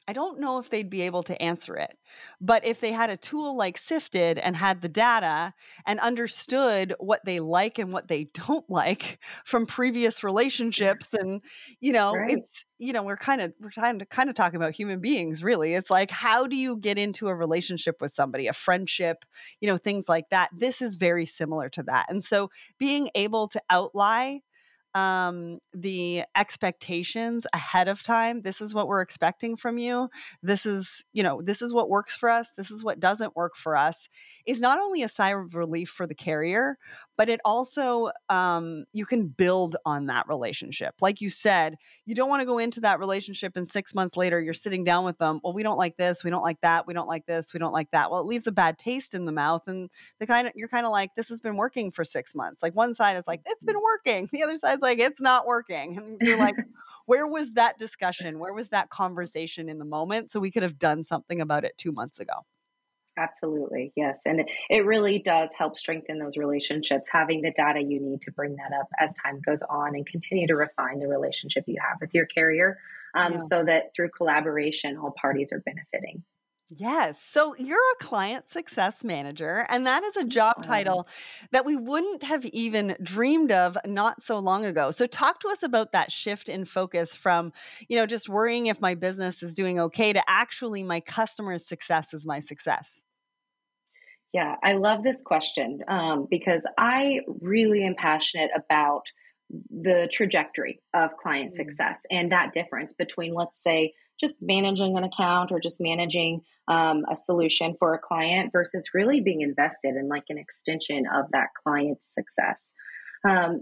I 0.07 0.13
don't 0.13 0.39
know 0.39 0.59
if 0.59 0.69
they'd 0.69 0.89
be 0.89 1.03
able 1.03 1.23
to 1.23 1.41
answer 1.41 1.77
it. 1.77 1.97
But 2.41 2.65
if 2.65 2.81
they 2.81 2.91
had 2.91 3.09
a 3.09 3.17
tool 3.17 3.55
like 3.55 3.77
Sifted 3.77 4.37
and 4.37 4.55
had 4.55 4.81
the 4.81 4.89
data 4.89 5.53
and 5.85 5.99
understood 5.99 6.93
what 6.99 7.23
they 7.25 7.39
like 7.39 7.79
and 7.79 7.93
what 7.93 8.07
they 8.07 8.25
don't 8.33 8.69
like 8.69 9.19
from 9.45 9.65
previous 9.65 10.23
relationships 10.23 11.13
and 11.13 11.41
you 11.79 11.93
know, 11.93 12.13
right. 12.13 12.31
it's 12.31 12.65
you 12.79 12.91
know, 12.91 13.03
we're 13.03 13.15
kind 13.15 13.39
of 13.39 13.53
we're 13.61 13.71
kind 13.71 14.01
of 14.01 14.09
kind 14.09 14.29
of 14.29 14.35
talking 14.35 14.57
about 14.57 14.73
human 14.73 14.99
beings 14.99 15.41
really. 15.41 15.73
It's 15.73 15.89
like 15.89 16.11
how 16.11 16.47
do 16.47 16.55
you 16.57 16.77
get 16.77 16.97
into 16.97 17.27
a 17.27 17.35
relationship 17.35 18.01
with 18.01 18.11
somebody, 18.11 18.47
a 18.47 18.53
friendship, 18.53 19.23
you 19.61 19.67
know, 19.69 19.77
things 19.77 20.09
like 20.09 20.29
that. 20.31 20.49
This 20.55 20.81
is 20.81 20.97
very 20.97 21.25
similar 21.25 21.69
to 21.69 21.83
that. 21.83 22.07
And 22.09 22.25
so 22.25 22.49
being 22.77 23.09
able 23.15 23.47
to 23.49 23.61
outlie 23.71 24.41
um, 24.95 25.59
the 25.73 26.23
expectations 26.35 27.47
ahead 27.53 27.87
of 27.87 28.03
time. 28.03 28.41
This 28.41 28.61
is 28.61 28.73
what 28.73 28.87
we're 28.87 29.01
expecting 29.01 29.57
from 29.57 29.77
you. 29.77 30.09
This 30.41 30.65
is, 30.65 31.03
you 31.13 31.23
know, 31.23 31.41
this 31.41 31.61
is 31.61 31.73
what 31.73 31.89
works 31.89 32.15
for 32.15 32.29
us. 32.29 32.49
This 32.57 32.71
is 32.71 32.83
what 32.83 32.99
doesn't 32.99 33.35
work 33.35 33.55
for 33.55 33.75
us. 33.75 34.07
Is 34.45 34.61
not 34.61 34.79
only 34.79 35.03
a 35.03 35.09
sigh 35.09 35.33
of 35.33 35.55
relief 35.55 35.89
for 35.89 36.05
the 36.05 36.15
carrier, 36.15 36.77
but 37.17 37.29
it 37.29 37.39
also 37.45 38.11
um, 38.29 38.85
you 38.91 39.05
can 39.05 39.27
build 39.27 39.75
on 39.85 40.07
that 40.07 40.27
relationship. 40.27 40.95
Like 41.01 41.21
you 41.21 41.29
said 41.29 41.75
you 42.05 42.15
don't 42.15 42.29
want 42.29 42.41
to 42.41 42.45
go 42.45 42.57
into 42.57 42.81
that 42.81 42.99
relationship 42.99 43.55
and 43.55 43.71
six 43.71 43.93
months 43.93 44.17
later 44.17 44.39
you're 44.39 44.53
sitting 44.53 44.83
down 44.83 45.05
with 45.05 45.17
them 45.17 45.39
well 45.43 45.53
we 45.53 45.63
don't 45.63 45.77
like 45.77 45.97
this 45.97 46.23
we 46.23 46.29
don't 46.29 46.43
like 46.43 46.59
that 46.61 46.87
we 46.87 46.93
don't 46.93 47.07
like 47.07 47.25
this 47.25 47.53
we 47.53 47.59
don't 47.59 47.73
like 47.73 47.91
that. 47.91 48.11
Well 48.11 48.21
it 48.21 48.25
leaves 48.25 48.47
a 48.47 48.51
bad 48.51 48.77
taste 48.77 49.13
in 49.13 49.25
the 49.25 49.31
mouth 49.31 49.63
and 49.67 49.89
the 50.19 50.27
kind 50.27 50.47
of 50.47 50.53
you're 50.55 50.67
kind 50.67 50.85
of 50.85 50.91
like 50.91 51.11
this 51.15 51.29
has 51.29 51.39
been 51.39 51.57
working 51.57 51.91
for 51.91 52.03
six 52.03 52.35
months. 52.35 52.63
Like 52.63 52.75
one 52.75 52.95
side 52.95 53.17
is 53.17 53.27
like 53.27 53.41
it's 53.45 53.65
been 53.65 53.81
working. 53.81 54.29
The 54.31 54.43
other 54.43 54.57
side's 54.57 54.81
like 54.81 54.99
it's 54.99 55.21
not 55.21 55.45
working. 55.45 55.97
And 55.97 56.21
you're 56.21 56.37
like 56.37 56.55
where 57.05 57.27
was 57.27 57.53
that 57.53 57.77
discussion? 57.77 58.39
Where 58.39 58.53
was 58.53 58.69
that 58.69 58.89
conversation 58.89 59.69
in 59.69 59.79
the 59.79 59.85
moment? 59.85 60.31
So 60.31 60.39
we 60.39 60.51
could 60.51 60.63
have 60.63 60.79
done 60.79 61.03
something 61.03 61.41
about 61.41 61.63
it 61.63 61.77
two 61.77 61.91
months 61.91 62.19
ago 62.19 62.33
Absolutely. 63.17 63.93
Yes. 63.95 64.19
And 64.25 64.39
it, 64.41 64.49
it 64.69 64.85
really 64.85 65.19
does 65.19 65.53
help 65.53 65.77
strengthen 65.77 66.17
those 66.17 66.35
relationships, 66.35 67.07
having 67.11 67.41
the 67.41 67.51
data 67.51 67.79
you 67.79 67.99
need 67.99 68.21
to 68.23 68.31
bring 68.31 68.55
that 68.55 68.75
up 68.75 68.87
as 68.99 69.13
time 69.23 69.39
goes 69.45 69.61
on 69.69 69.95
and 69.95 70.05
continue 70.05 70.47
to 70.47 70.55
refine 70.55 70.99
the 70.99 71.07
relationship 71.07 71.65
you 71.67 71.77
have 71.79 71.99
with 72.01 72.09
your 72.13 72.25
carrier 72.25 72.77
um, 73.15 73.33
yeah. 73.33 73.39
so 73.39 73.63
that 73.63 73.93
through 73.95 74.09
collaboration, 74.09 74.97
all 74.97 75.13
parties 75.19 75.51
are 75.51 75.59
benefiting. 75.59 76.23
Yes. 76.69 77.21
So 77.21 77.55
you're 77.55 77.77
a 77.77 78.03
client 78.03 78.49
success 78.49 79.03
manager, 79.03 79.65
and 79.69 79.85
that 79.85 80.03
is 80.03 80.17
a 80.17 80.23
job 80.23 80.63
title 80.63 81.07
that 81.51 81.65
we 81.65 81.75
wouldn't 81.75 82.23
have 82.23 82.45
even 82.45 82.95
dreamed 83.03 83.51
of 83.51 83.77
not 83.85 84.23
so 84.23 84.39
long 84.39 84.65
ago. 84.65 84.89
So 84.89 85.05
talk 85.05 85.39
to 85.41 85.49
us 85.49 85.61
about 85.61 85.91
that 85.91 86.11
shift 86.11 86.49
in 86.49 86.65
focus 86.65 87.15
from, 87.15 87.53
you 87.89 87.95
know, 87.95 88.07
just 88.07 88.27
worrying 88.27 88.67
if 88.67 88.81
my 88.81 88.95
business 88.95 89.43
is 89.43 89.53
doing 89.53 89.79
okay 89.79 90.13
to 90.13 90.23
actually 90.27 90.81
my 90.81 90.99
customer's 90.99 91.67
success 91.67 92.13
is 92.13 92.25
my 92.25 92.39
success. 92.39 93.02
Yeah, 94.33 94.55
I 94.63 94.73
love 94.73 95.03
this 95.03 95.21
question 95.21 95.79
um, 95.87 96.27
because 96.29 96.65
I 96.77 97.19
really 97.41 97.85
am 97.85 97.95
passionate 97.95 98.49
about 98.55 99.03
the 99.69 100.09
trajectory 100.11 100.81
of 100.95 101.11
client 101.21 101.51
mm. 101.51 101.55
success 101.55 102.01
and 102.09 102.31
that 102.31 102.51
difference 102.51 102.93
between, 102.93 103.35
let's 103.35 103.61
say, 103.61 103.93
just 104.19 104.35
managing 104.41 104.97
an 104.97 105.03
account 105.03 105.51
or 105.51 105.59
just 105.59 105.79
managing 105.79 106.41
um, 106.67 107.03
a 107.11 107.15
solution 107.15 107.75
for 107.77 107.93
a 107.93 107.99
client 107.99 108.51
versus 108.51 108.89
really 108.93 109.21
being 109.21 109.41
invested 109.41 109.95
in 109.95 110.07
like 110.07 110.23
an 110.29 110.37
extension 110.37 111.05
of 111.13 111.25
that 111.31 111.49
client's 111.63 112.13
success. 112.13 112.73
Um, 113.27 113.61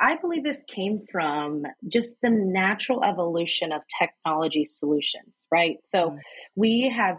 I 0.00 0.16
believe 0.16 0.44
this 0.44 0.62
came 0.68 1.00
from 1.10 1.62
just 1.88 2.16
the 2.22 2.30
natural 2.30 3.02
evolution 3.02 3.72
of 3.72 3.80
technology 3.98 4.64
solutions, 4.64 5.46
right? 5.50 5.78
So 5.82 6.10
mm. 6.10 6.18
we 6.54 6.92
have 6.94 7.16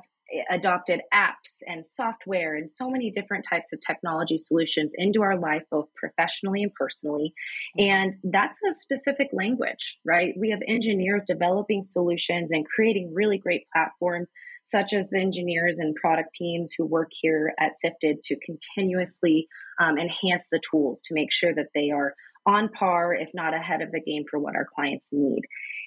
adopted 0.49 1.01
apps 1.13 1.61
and 1.65 1.85
software 1.85 2.55
and 2.55 2.69
so 2.69 2.87
many 2.89 3.09
different 3.11 3.45
types 3.49 3.71
of 3.71 3.79
technology 3.79 4.37
solutions 4.37 4.93
into 4.97 5.21
our 5.21 5.37
life, 5.37 5.63
both 5.71 5.87
professionally 5.95 6.63
and 6.63 6.73
personally. 6.73 7.33
Mm-hmm. 7.79 7.89
And 7.89 8.17
that's 8.23 8.59
a 8.69 8.73
specific 8.73 9.29
language, 9.31 9.97
right? 10.05 10.33
We 10.37 10.49
have 10.49 10.59
engineers 10.67 11.23
developing 11.25 11.83
solutions 11.83 12.51
and 12.51 12.65
creating 12.65 13.13
really 13.13 13.37
great 13.37 13.67
platforms, 13.73 14.33
such 14.63 14.93
as 14.93 15.09
the 15.09 15.19
engineers 15.19 15.79
and 15.79 15.95
product 15.95 16.33
teams 16.33 16.73
who 16.77 16.85
work 16.85 17.11
here 17.11 17.53
at 17.59 17.75
Sifted 17.75 18.21
to 18.23 18.35
continuously 18.45 19.47
um, 19.79 19.97
enhance 19.97 20.47
the 20.51 20.61
tools 20.69 21.01
to 21.05 21.13
make 21.13 21.31
sure 21.31 21.53
that 21.53 21.69
they 21.73 21.89
are 21.91 22.13
on 22.45 22.69
par, 22.69 23.13
if 23.13 23.29
not 23.33 23.53
ahead 23.53 23.81
of 23.81 23.91
the 23.91 24.01
game, 24.01 24.23
for 24.29 24.39
what 24.39 24.55
our 24.55 24.67
clients 24.73 25.09
need. 25.11 25.41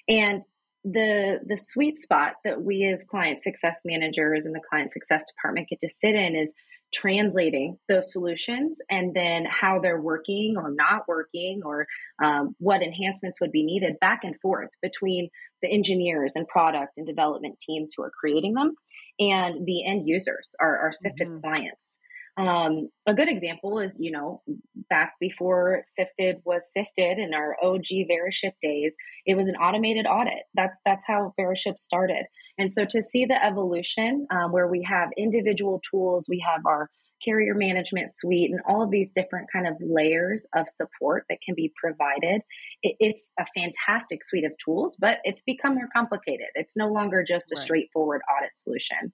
And 0.07 0.41
the 0.83 1.39
the 1.45 1.57
sweet 1.57 1.97
spot 1.97 2.33
that 2.43 2.63
we 2.63 2.85
as 2.85 3.03
client 3.03 3.41
success 3.41 3.81
managers 3.85 4.45
and 4.45 4.55
the 4.55 4.61
client 4.67 4.91
success 4.91 5.23
department 5.35 5.67
get 5.69 5.79
to 5.79 5.89
sit 5.89 6.15
in 6.15 6.35
is 6.35 6.53
translating 6.93 7.77
those 7.87 8.11
solutions 8.11 8.79
and 8.89 9.13
then 9.13 9.45
how 9.49 9.79
they're 9.79 10.01
working 10.01 10.55
or 10.57 10.73
not 10.73 11.03
working 11.07 11.61
or 11.63 11.85
um, 12.21 12.53
what 12.59 12.83
enhancements 12.83 13.39
would 13.39 13.51
be 13.51 13.63
needed 13.63 13.93
back 14.01 14.21
and 14.23 14.35
forth 14.41 14.69
between 14.81 15.29
the 15.61 15.71
engineers 15.71 16.33
and 16.35 16.47
product 16.47 16.97
and 16.97 17.07
development 17.07 17.55
teams 17.65 17.93
who 17.95 18.03
are 18.03 18.11
creating 18.19 18.53
them 18.53 18.73
and 19.19 19.65
the 19.65 19.85
end 19.85 20.03
users 20.05 20.53
our, 20.59 20.77
our 20.79 20.91
sifted 20.91 21.27
mm-hmm. 21.27 21.39
clients 21.41 21.97
um, 22.47 22.89
a 23.07 23.13
good 23.13 23.27
example 23.27 23.79
is, 23.79 23.97
you 23.99 24.11
know, 24.11 24.41
back 24.89 25.13
before 25.19 25.83
Sifted 25.87 26.37
was 26.45 26.71
Sifted 26.71 27.17
in 27.17 27.33
our 27.33 27.57
OG 27.63 27.87
Veriship 28.09 28.53
days, 28.61 28.95
it 29.25 29.35
was 29.35 29.47
an 29.47 29.55
automated 29.55 30.05
audit. 30.05 30.43
That's 30.53 30.75
that's 30.85 31.05
how 31.05 31.33
Veriship 31.39 31.77
started. 31.77 32.25
And 32.57 32.71
so 32.71 32.85
to 32.85 33.01
see 33.01 33.25
the 33.25 33.43
evolution, 33.43 34.27
um, 34.31 34.51
where 34.51 34.67
we 34.67 34.83
have 34.83 35.09
individual 35.17 35.81
tools, 35.89 36.27
we 36.29 36.43
have 36.47 36.65
our 36.65 36.89
carrier 37.23 37.53
management 37.53 38.11
suite, 38.11 38.51
and 38.51 38.59
all 38.67 38.81
of 38.81 38.91
these 38.91 39.13
different 39.13 39.47
kind 39.51 39.67
of 39.67 39.75
layers 39.79 40.47
of 40.55 40.67
support 40.67 41.25
that 41.29 41.39
can 41.43 41.55
be 41.55 41.71
provided. 41.81 42.41
It, 42.81 42.95
it's 42.99 43.33
a 43.39 43.45
fantastic 43.55 44.23
suite 44.23 44.45
of 44.45 44.53
tools, 44.63 44.97
but 44.99 45.19
it's 45.23 45.41
become 45.41 45.75
more 45.75 45.89
complicated. 45.93 46.47
It's 46.55 46.77
no 46.77 46.87
longer 46.87 47.23
just 47.23 47.51
a 47.51 47.55
right. 47.55 47.63
straightforward 47.63 48.21
audit 48.35 48.53
solution. 48.53 49.13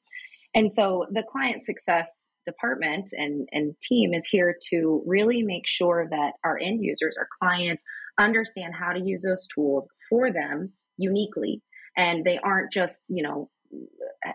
And 0.56 0.72
so 0.72 1.06
the 1.12 1.24
client 1.24 1.62
success 1.62 2.32
department 2.48 3.12
and, 3.14 3.48
and 3.52 3.80
team 3.80 4.14
is 4.14 4.26
here 4.26 4.58
to 4.70 5.04
really 5.06 5.44
make 5.44 5.68
sure 5.68 6.08
that 6.10 6.34
our 6.44 6.58
end 6.60 6.84
users, 6.84 7.16
our 7.18 7.28
clients, 7.40 7.84
understand 8.20 8.74
how 8.74 8.94
to 8.94 9.00
use 9.00 9.24
those 9.24 9.48
tools 9.54 9.88
for 10.10 10.32
them 10.32 10.72
uniquely. 10.98 11.62
And 11.96 12.26
they 12.26 12.40
aren't 12.40 12.72
just, 12.72 13.04
you 13.08 13.22
know, 13.22 13.50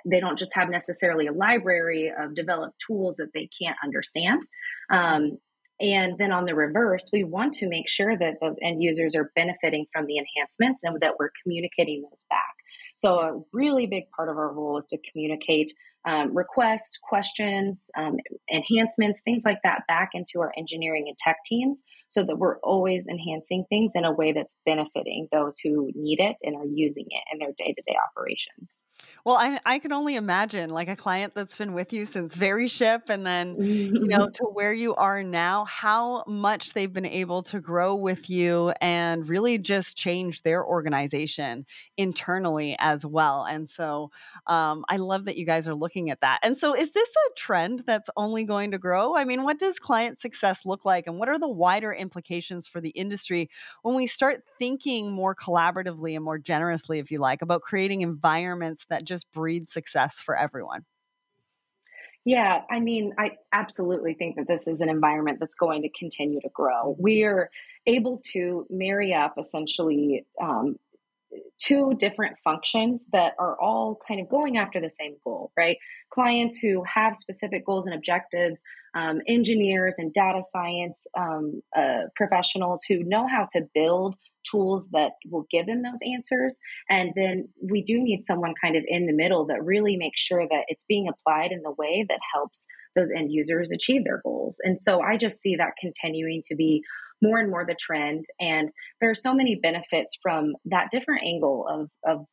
they 0.07 0.21
don't 0.21 0.39
just 0.39 0.55
have 0.55 0.69
necessarily 0.69 1.27
a 1.27 1.33
library 1.33 2.13
of 2.17 2.35
developed 2.35 2.81
tools 2.87 3.17
that 3.17 3.31
they 3.35 3.49
can't 3.61 3.77
understand. 3.83 4.43
Um, 4.91 5.39
and 5.81 6.17
then 6.17 6.31
on 6.31 6.45
the 6.45 6.55
reverse, 6.55 7.11
we 7.13 7.25
want 7.25 7.55
to 7.55 7.69
make 7.69 7.89
sure 7.89 8.17
that 8.17 8.37
those 8.41 8.57
end 8.63 8.83
users 8.83 9.17
are 9.17 9.33
benefiting 9.35 9.87
from 9.93 10.07
the 10.07 10.19
enhancements 10.19 10.85
and 10.85 11.01
that 11.01 11.15
we're 11.19 11.31
communicating 11.43 12.03
those 12.03 12.25
back. 12.31 12.55
So, 12.97 13.19
a 13.19 13.41
really 13.53 13.87
big 13.87 14.05
part 14.15 14.29
of 14.29 14.37
our 14.37 14.53
role 14.53 14.79
is 14.79 14.87
to 14.87 14.99
communicate 15.11 15.73
um, 16.05 16.37
requests, 16.37 16.99
questions, 17.03 17.91
um, 17.97 18.17
enhancements, 18.53 19.21
things 19.25 19.43
like 19.45 19.59
that 19.65 19.83
back 19.87 20.11
into 20.15 20.41
our 20.41 20.53
engineering 20.57 21.05
and 21.07 21.17
tech 21.19 21.37
teams 21.47 21.83
so 22.09 22.23
that 22.23 22.37
we're 22.37 22.59
always 22.59 23.07
enhancing 23.07 23.65
things 23.71 23.93
in 23.95 24.05
a 24.05 24.13
way 24.13 24.33
that's 24.33 24.57
benefiting 24.67 25.29
those 25.33 25.57
who 25.63 25.91
need 25.95 26.21
it 26.21 26.37
and 26.43 26.57
are 26.57 26.67
using 26.67 27.07
it 27.09 27.23
in 27.33 27.39
their 27.39 27.53
day 27.57 27.73
to 27.73 27.83
day 27.87 27.97
operations. 28.11 28.87
Well, 29.25 29.37
I, 29.37 29.59
I 29.65 29.79
can 29.79 29.93
only 29.93 30.17
imagine 30.17 30.71
like 30.71 30.89
a 30.89 30.97
client 30.97 31.35
that's 31.35 31.57
been 31.57 31.73
with 31.73 31.93
you 31.93 32.05
since 32.05 32.37
VeriShip 32.37 33.09
and 33.09 33.27
then, 33.27 33.57
you 33.59 34.09
know, 34.09 34.29
to 34.35 34.45
where 34.45 34.75
you 34.75 34.95
are 34.97 35.23
now, 35.23 35.65
how 35.65 36.25
much 36.27 36.75
they've 36.75 36.93
been 36.93 37.07
able 37.07 37.43
to 37.45 37.61
grow 37.61 37.95
with 37.95 38.29
you 38.29 38.75
and 38.81 39.29
really 39.29 39.57
just 39.57 39.97
change 39.97 40.43
their 40.43 40.65
organization 40.65 41.65
internally 41.97 42.77
as 42.79 43.07
well. 43.07 43.45
And 43.45 43.71
so 43.71 44.11
um, 44.47 44.85
I 44.89 44.97
love 44.97 45.25
that 45.27 45.37
you 45.37 45.47
guys 45.47 45.67
are 45.67 45.75
looking 45.75 45.92
at 46.11 46.21
that. 46.21 46.39
And 46.43 46.57
so 46.57 46.75
is 46.75 46.93
this 46.93 47.09
a 47.09 47.35
trend 47.37 47.85
that's 47.87 48.11
only 48.17 48.45
going 48.45 48.71
to 48.71 48.79
grow? 48.79 49.15
I 49.17 49.25
mean, 49.25 49.43
what 49.43 49.59
does 49.59 49.79
client 49.79 50.21
success 50.21 50.65
look 50.65 50.85
like 50.85 51.07
and 51.07 51.19
what 51.19 51.29
are 51.29 51.39
the 51.39 51.49
wider 51.49 51.93
implications 51.93 52.67
for 52.67 52.81
the 52.81 52.91
industry 52.91 53.51
when 53.83 53.95
we 53.95 54.07
start 54.07 54.43
thinking 54.59 55.13
more 55.13 55.35
collaboratively 55.35 56.15
and 56.15 56.25
more 56.25 56.39
generously, 56.39 56.99
if 56.99 57.11
you 57.11 57.19
like, 57.19 57.43
about 57.43 57.63
creating 57.63 58.03
environments 58.03 58.87
that 58.89 59.05
just 59.05 59.31
breed 59.33 59.69
success 59.69 60.21
for 60.21 60.37
everyone? 60.37 60.85
Yeah, 62.25 62.63
I 62.71 62.79
mean, 62.79 63.15
I 63.19 63.33
absolutely 63.53 64.15
think 64.15 64.37
that 64.37 64.47
this 64.47 64.69
is 64.69 64.81
an 64.81 64.89
environment 64.89 65.41
that's 65.41 65.57
going 65.57 65.83
to 65.83 65.89
continue 65.99 66.41
to 66.41 66.49
grow. 66.51 66.95
We 66.99 67.25
are 67.25 67.51
able 67.87 68.23
to 68.33 68.65
marry 68.71 69.13
up 69.13 69.35
essentially 69.39 70.25
um, 70.41 70.79
two 71.59 71.95
different 71.99 72.37
functions 72.45 73.07
that 73.13 73.35
are 73.39 73.61
all 73.61 73.99
kind 74.07 74.21
of 74.21 74.29
going 74.29 74.59
after 74.59 74.81
the 74.81 74.91
same 74.91 75.17
goal, 75.25 75.53
right? 75.57 75.77
Clients 76.13 76.59
who 76.59 76.83
have 76.93 77.17
specific 77.17 77.65
goals 77.65 77.87
and 77.87 77.95
objectives, 77.95 78.63
um, 78.95 79.21
engineers 79.27 79.95
and 79.99 80.13
data 80.13 80.43
science 80.51 81.07
um, 81.19 81.63
uh, 81.77 82.03
professionals 82.17 82.83
who 82.89 83.03
know 83.05 83.27
how 83.27 83.47
to 83.53 83.63
build 83.75 84.17
tools 84.51 84.89
that 84.93 85.13
will 85.31 85.47
give 85.51 85.67
them 85.67 85.83
those 85.83 86.01
answers. 86.15 86.59
And 86.91 87.13
then 87.17 87.49
we 87.63 87.83
do 87.83 88.03
need 88.03 88.23
someone 88.23 88.55
kind 88.61 88.77
of 88.77 88.83
in 88.87 89.07
the 89.07 89.13
middle 89.13 89.47
that 89.47 89.65
really 89.65 89.97
makes 89.97 90.21
sure 90.21 90.47
that 90.49 90.65
it's 90.69 90.85
being 90.85 91.09
applied 91.09 91.53
in 91.53 91.63
the 91.63 91.75
way 91.79 92.05
that 92.09 92.19
helps 92.35 92.67
those 92.97 93.11
end 93.11 93.31
users 93.33 93.71
achieve 93.73 94.05
their 94.05 94.21
goals. 94.25 94.59
And 94.63 94.79
so 94.79 95.01
I 95.01 95.17
just 95.17 95.41
see 95.41 95.57
that 95.57 95.75
continuing 95.81 96.43
to 96.49 96.57
be 96.57 96.83
more 97.23 97.39
and 97.39 97.51
more 97.51 97.65
the 97.65 97.77
trend. 97.81 98.25
And 98.41 98.71
there 99.01 99.11
are 99.11 99.15
so 99.15 99.33
many 99.33 99.55
benefits 99.55 100.19
from 100.23 100.55
that 100.67 100.91
different 100.91 101.23
angle 101.25 101.67
of, 101.71 101.89
of 102.07 102.27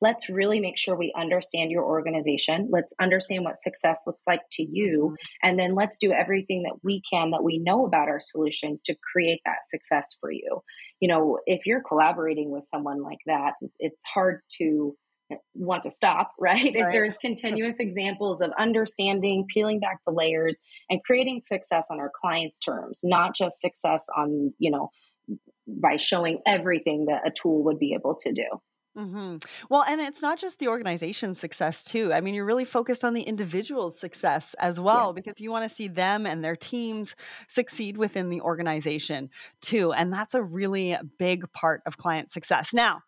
let's 0.00 0.28
really 0.28 0.60
make 0.60 0.76
sure 0.76 0.94
we 0.94 1.12
understand 1.16 1.70
your 1.70 1.84
organization. 1.84 2.68
Let's 2.70 2.92
understand 3.00 3.42
what 3.42 3.56
success 3.56 4.02
looks 4.06 4.24
like 4.26 4.42
to 4.52 4.62
you. 4.62 5.06
Mm-hmm. 5.06 5.48
And 5.48 5.58
then 5.58 5.74
let's 5.74 5.96
do 5.98 6.12
everything 6.12 6.62
that 6.64 6.78
we 6.82 7.00
can 7.10 7.30
that 7.30 7.42
we 7.42 7.58
know 7.58 7.86
about 7.86 8.08
our 8.08 8.20
solutions 8.20 8.82
to 8.82 8.94
create 9.12 9.40
that 9.46 9.64
success 9.64 10.14
for 10.20 10.30
you. 10.30 10.60
You 11.00 11.08
know, 11.08 11.38
if 11.46 11.62
you're 11.64 11.82
collaborating 11.82 12.50
with 12.50 12.64
someone 12.64 13.02
like 13.02 13.20
that, 13.26 13.54
it's 13.78 14.04
hard 14.14 14.40
to 14.58 14.94
want 15.54 15.82
to 15.84 15.90
stop, 15.90 16.32
right? 16.38 16.54
right? 16.64 16.74
If 16.74 16.92
there's 16.92 17.14
continuous 17.14 17.76
examples 17.78 18.40
of 18.40 18.50
understanding, 18.58 19.46
peeling 19.52 19.80
back 19.80 19.98
the 20.06 20.12
layers, 20.12 20.60
and 20.90 21.02
creating 21.04 21.42
success 21.42 21.88
on 21.90 22.00
our 22.00 22.10
clients' 22.20 22.58
terms, 22.60 23.00
not 23.04 23.34
just 23.34 23.60
success 23.60 24.06
on, 24.16 24.52
you 24.58 24.70
know, 24.70 24.90
by 25.66 25.96
showing 25.96 26.40
everything 26.46 27.06
that 27.06 27.26
a 27.26 27.30
tool 27.30 27.64
would 27.64 27.78
be 27.78 27.94
able 27.94 28.16
to 28.16 28.32
do. 28.32 28.44
Mm-hmm. 28.96 29.38
Well, 29.68 29.84
and 29.88 30.00
it's 30.00 30.22
not 30.22 30.38
just 30.38 30.60
the 30.60 30.68
organization's 30.68 31.40
success, 31.40 31.82
too. 31.82 32.12
I 32.12 32.20
mean, 32.20 32.34
you're 32.34 32.44
really 32.44 32.64
focused 32.64 33.04
on 33.04 33.12
the 33.12 33.22
individual's 33.22 33.98
success 33.98 34.54
as 34.60 34.78
well, 34.78 35.08
yeah. 35.08 35.20
because 35.20 35.40
you 35.40 35.50
want 35.50 35.68
to 35.68 35.74
see 35.74 35.88
them 35.88 36.26
and 36.26 36.44
their 36.44 36.54
teams 36.54 37.16
succeed 37.48 37.96
within 37.96 38.30
the 38.30 38.40
organization, 38.40 39.30
too. 39.60 39.92
And 39.92 40.12
that's 40.12 40.34
a 40.34 40.42
really 40.42 40.96
big 41.18 41.50
part 41.52 41.82
of 41.86 41.96
client 41.96 42.30
success. 42.30 42.72
Now, 42.72 43.02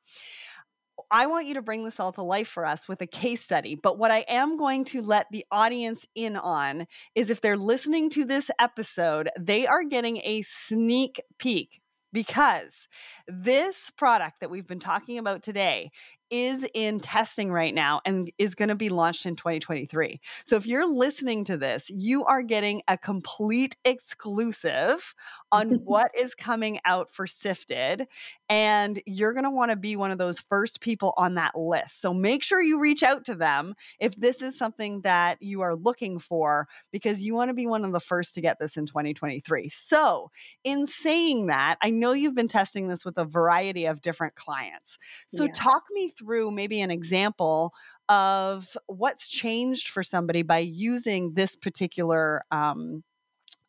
I 1.10 1.26
want 1.26 1.46
you 1.46 1.54
to 1.54 1.62
bring 1.62 1.84
this 1.84 2.00
all 2.00 2.12
to 2.12 2.22
life 2.22 2.48
for 2.48 2.66
us 2.66 2.88
with 2.88 3.00
a 3.00 3.06
case 3.06 3.42
study. 3.42 3.76
But 3.76 3.98
what 3.98 4.10
I 4.10 4.24
am 4.28 4.56
going 4.56 4.84
to 4.86 5.02
let 5.02 5.26
the 5.30 5.44
audience 5.50 6.04
in 6.14 6.36
on 6.36 6.86
is 7.14 7.30
if 7.30 7.40
they're 7.40 7.56
listening 7.56 8.10
to 8.10 8.24
this 8.24 8.50
episode, 8.58 9.30
they 9.38 9.66
are 9.66 9.84
getting 9.84 10.18
a 10.18 10.42
sneak 10.42 11.20
peek 11.38 11.80
because 12.12 12.88
this 13.28 13.90
product 13.90 14.40
that 14.40 14.50
we've 14.50 14.66
been 14.66 14.80
talking 14.80 15.18
about 15.18 15.42
today 15.42 15.90
is 16.30 16.66
in 16.74 17.00
testing 17.00 17.52
right 17.52 17.74
now 17.74 18.00
and 18.04 18.30
is 18.38 18.54
going 18.54 18.68
to 18.68 18.74
be 18.74 18.88
launched 18.88 19.26
in 19.26 19.36
2023. 19.36 20.20
So 20.46 20.56
if 20.56 20.66
you're 20.66 20.86
listening 20.86 21.44
to 21.44 21.56
this, 21.56 21.88
you 21.90 22.24
are 22.24 22.42
getting 22.42 22.82
a 22.88 22.98
complete 22.98 23.76
exclusive 23.84 25.14
on 25.52 25.70
what 25.84 26.10
is 26.18 26.34
coming 26.34 26.80
out 26.84 27.10
for 27.12 27.26
Sifted. 27.26 28.06
And 28.48 29.02
you're 29.06 29.32
going 29.32 29.44
to 29.44 29.50
want 29.50 29.70
to 29.70 29.76
be 29.76 29.96
one 29.96 30.10
of 30.10 30.18
those 30.18 30.40
first 30.40 30.80
people 30.80 31.12
on 31.16 31.34
that 31.34 31.56
list. 31.56 32.00
So 32.00 32.14
make 32.14 32.42
sure 32.42 32.62
you 32.62 32.80
reach 32.80 33.02
out 33.02 33.24
to 33.26 33.34
them 33.34 33.74
if 34.00 34.14
this 34.16 34.42
is 34.42 34.56
something 34.56 35.02
that 35.02 35.40
you 35.40 35.60
are 35.60 35.74
looking 35.74 36.18
for, 36.18 36.68
because 36.92 37.22
you 37.22 37.34
want 37.34 37.50
to 37.50 37.54
be 37.54 37.66
one 37.66 37.84
of 37.84 37.92
the 37.92 38.00
first 38.00 38.34
to 38.34 38.40
get 38.40 38.58
this 38.58 38.76
in 38.76 38.86
2023. 38.86 39.68
So, 39.68 40.30
in 40.64 40.86
saying 40.86 41.46
that, 41.46 41.76
I 41.82 41.90
know 41.90 42.12
you've 42.12 42.34
been 42.34 42.48
testing 42.48 42.88
this 42.88 43.04
with 43.04 43.18
a 43.18 43.24
variety 43.24 43.86
of 43.86 44.00
different 44.00 44.34
clients. 44.34 44.98
So, 45.28 45.44
yeah. 45.44 45.52
talk 45.54 45.84
me 45.92 46.12
through 46.18 46.50
maybe 46.50 46.80
an 46.80 46.90
example 46.90 47.72
of 48.08 48.76
what's 48.86 49.28
changed 49.28 49.88
for 49.88 50.02
somebody 50.02 50.42
by 50.42 50.58
using 50.58 51.34
this 51.34 51.56
particular 51.56 52.44
um, 52.50 53.02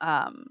um, 0.01 0.45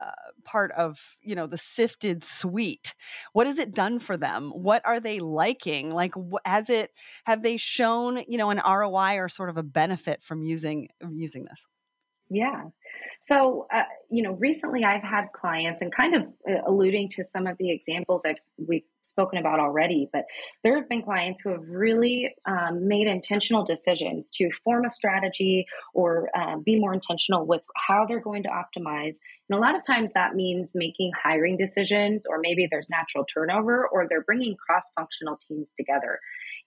uh, 0.00 0.12
part 0.44 0.72
of 0.72 0.98
you 1.20 1.34
know 1.34 1.46
the 1.46 1.58
sifted 1.58 2.24
suite 2.24 2.94
what 3.34 3.46
has 3.46 3.58
it 3.58 3.74
done 3.74 3.98
for 3.98 4.16
them? 4.16 4.50
What 4.50 4.80
are 4.86 4.98
they 4.98 5.20
liking? 5.20 5.90
Like 5.90 6.14
has 6.44 6.70
it 6.70 6.90
have 7.24 7.42
they 7.42 7.58
shown 7.58 8.24
you 8.26 8.38
know 8.38 8.48
an 8.50 8.62
roi 8.64 9.16
or 9.18 9.28
sort 9.28 9.50
of 9.50 9.58
a 9.58 9.62
benefit 9.62 10.22
from 10.22 10.42
using 10.42 10.88
using 11.12 11.44
this 11.44 11.60
yeah 12.30 12.62
so, 13.22 13.66
uh, 13.72 13.82
you 14.10 14.22
know, 14.22 14.32
recently 14.32 14.82
I've 14.82 15.02
had 15.02 15.26
clients 15.32 15.82
and 15.82 15.94
kind 15.94 16.14
of 16.14 16.22
uh, 16.48 16.62
alluding 16.66 17.10
to 17.10 17.24
some 17.24 17.46
of 17.46 17.58
the 17.58 17.70
examples 17.70 18.22
I've 18.24 18.36
we've 18.56 18.82
spoken 19.02 19.38
about 19.38 19.60
already, 19.60 20.08
but 20.12 20.24
there 20.64 20.76
have 20.76 20.88
been 20.88 21.02
clients 21.02 21.40
who 21.42 21.50
have 21.50 21.68
really 21.68 22.34
um, 22.46 22.88
made 22.88 23.06
intentional 23.06 23.64
decisions 23.64 24.30
to 24.32 24.50
form 24.64 24.84
a 24.84 24.90
strategy 24.90 25.66
or 25.94 26.30
uh, 26.34 26.56
be 26.64 26.78
more 26.78 26.94
intentional 26.94 27.46
with 27.46 27.62
how 27.76 28.06
they're 28.06 28.20
going 28.20 28.42
to 28.44 28.48
optimize. 28.48 29.16
And 29.48 29.58
a 29.58 29.60
lot 29.60 29.74
of 29.74 29.84
times 29.84 30.12
that 30.14 30.34
means 30.34 30.72
making 30.74 31.12
hiring 31.22 31.58
decisions, 31.58 32.24
or 32.28 32.38
maybe 32.40 32.68
there's 32.70 32.88
natural 32.88 33.24
turnover, 33.24 33.86
or 33.88 34.06
they're 34.08 34.24
bringing 34.24 34.56
cross 34.56 34.90
functional 34.96 35.38
teams 35.46 35.74
together. 35.76 36.18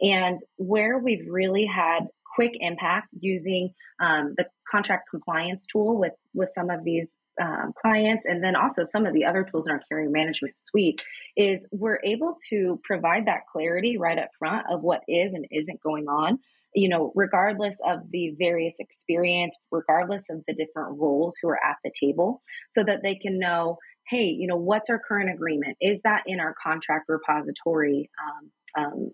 And 0.01 0.39
where 0.57 0.99
we've 0.99 1.25
really 1.27 1.65
had 1.65 2.07
quick 2.33 2.53
impact 2.59 3.13
using 3.19 3.73
um, 3.99 4.33
the 4.37 4.45
contract 4.69 5.09
compliance 5.09 5.67
tool 5.67 5.97
with 5.97 6.13
with 6.33 6.49
some 6.53 6.69
of 6.69 6.83
these 6.83 7.17
um, 7.41 7.73
clients. 7.79 8.25
And 8.25 8.43
then 8.43 8.55
also 8.55 8.83
some 8.83 9.05
of 9.05 9.13
the 9.13 9.25
other 9.25 9.43
tools 9.43 9.67
in 9.67 9.73
our 9.73 9.81
carrier 9.89 10.09
management 10.09 10.57
suite 10.57 11.03
is 11.35 11.67
we're 11.71 11.99
able 12.03 12.35
to 12.49 12.79
provide 12.83 13.25
that 13.27 13.47
clarity 13.51 13.97
right 13.97 14.17
up 14.17 14.29
front 14.37 14.65
of 14.69 14.81
what 14.81 15.01
is 15.07 15.33
and 15.33 15.45
isn't 15.51 15.81
going 15.81 16.07
on 16.07 16.39
you 16.75 16.89
know 16.89 17.11
regardless 17.15 17.77
of 17.85 17.99
the 18.11 18.33
various 18.39 18.79
experience 18.79 19.59
regardless 19.71 20.29
of 20.31 20.43
the 20.47 20.55
different 20.55 20.99
roles 20.99 21.35
who 21.39 21.47
are 21.47 21.63
at 21.63 21.77
the 21.83 21.91
table 21.99 22.41
so 22.71 22.83
that 22.83 23.03
they 23.03 23.13
can 23.13 23.37
know 23.37 23.77
hey 24.07 24.25
you 24.25 24.47
know 24.47 24.57
what's 24.57 24.89
our 24.89 24.99
current 24.99 25.29
agreement? 25.29 25.77
Is 25.81 26.01
that 26.01 26.23
in 26.25 26.39
our 26.39 26.55
contract 26.61 27.05
repository 27.07 28.09
um, 28.21 28.51
um, 28.77 29.11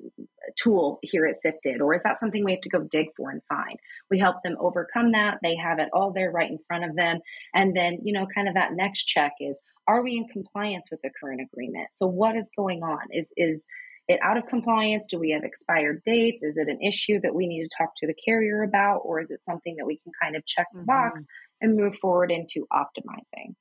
tool 0.57 0.99
here 1.01 1.25
at 1.25 1.37
Sifted, 1.37 1.81
or 1.81 1.93
is 1.93 2.03
that 2.03 2.19
something 2.19 2.43
we 2.43 2.51
have 2.51 2.61
to 2.61 2.69
go 2.69 2.79
dig 2.79 3.07
for 3.15 3.29
and 3.29 3.41
find? 3.49 3.77
We 4.09 4.19
help 4.19 4.37
them 4.43 4.57
overcome 4.59 5.11
that. 5.11 5.39
They 5.43 5.55
have 5.55 5.79
it 5.79 5.89
all 5.93 6.11
there 6.11 6.31
right 6.31 6.49
in 6.49 6.59
front 6.67 6.85
of 6.85 6.95
them. 6.95 7.19
And 7.53 7.75
then, 7.75 7.99
you 8.03 8.13
know, 8.13 8.27
kind 8.33 8.47
of 8.47 8.55
that 8.55 8.73
next 8.73 9.05
check 9.05 9.33
is 9.39 9.61
are 9.87 10.03
we 10.03 10.17
in 10.17 10.27
compliance 10.27 10.89
with 10.91 11.01
the 11.01 11.09
current 11.19 11.41
agreement? 11.41 11.93
So 11.93 12.05
what 12.05 12.35
is 12.35 12.51
going 12.55 12.83
on? 12.83 12.99
Is 13.11 13.33
is 13.37 13.65
it 14.07 14.19
out 14.23 14.37
of 14.37 14.47
compliance? 14.47 15.07
Do 15.07 15.19
we 15.19 15.31
have 15.31 15.43
expired 15.43 16.01
dates? 16.03 16.43
Is 16.43 16.57
it 16.57 16.67
an 16.67 16.81
issue 16.81 17.19
that 17.21 17.35
we 17.35 17.47
need 17.47 17.61
to 17.63 17.69
talk 17.77 17.89
to 17.97 18.07
the 18.07 18.13
carrier 18.13 18.63
about? 18.63 19.01
Or 19.05 19.19
is 19.21 19.29
it 19.29 19.39
something 19.39 19.75
that 19.77 19.85
we 19.85 19.97
can 19.97 20.11
kind 20.21 20.35
of 20.35 20.45
check 20.45 20.67
the 20.73 20.79
mm-hmm. 20.79 20.87
box 20.87 21.25
and 21.61 21.75
move 21.75 21.93
forward 22.01 22.31
into 22.31 22.67
optimizing? 22.73 23.53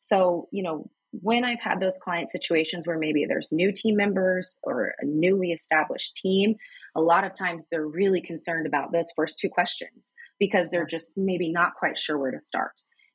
So, 0.00 0.48
you 0.50 0.62
know, 0.62 0.90
when 1.12 1.44
I've 1.44 1.60
had 1.60 1.80
those 1.80 1.98
client 1.98 2.28
situations 2.30 2.86
where 2.86 2.98
maybe 2.98 3.24
there's 3.26 3.50
new 3.50 3.72
team 3.72 3.96
members 3.96 4.60
or 4.62 4.94
a 5.00 5.04
newly 5.04 5.52
established 5.52 6.16
team, 6.16 6.54
a 6.94 7.00
lot 7.00 7.24
of 7.24 7.34
times 7.34 7.66
they're 7.70 7.86
really 7.86 8.20
concerned 8.20 8.66
about 8.66 8.92
those 8.92 9.10
first 9.16 9.38
two 9.38 9.48
questions 9.48 10.12
because 10.38 10.70
they're 10.70 10.86
just 10.86 11.12
maybe 11.16 11.50
not 11.50 11.74
quite 11.74 11.98
sure 11.98 12.18
where 12.18 12.30
to 12.30 12.40
start. 12.40 12.72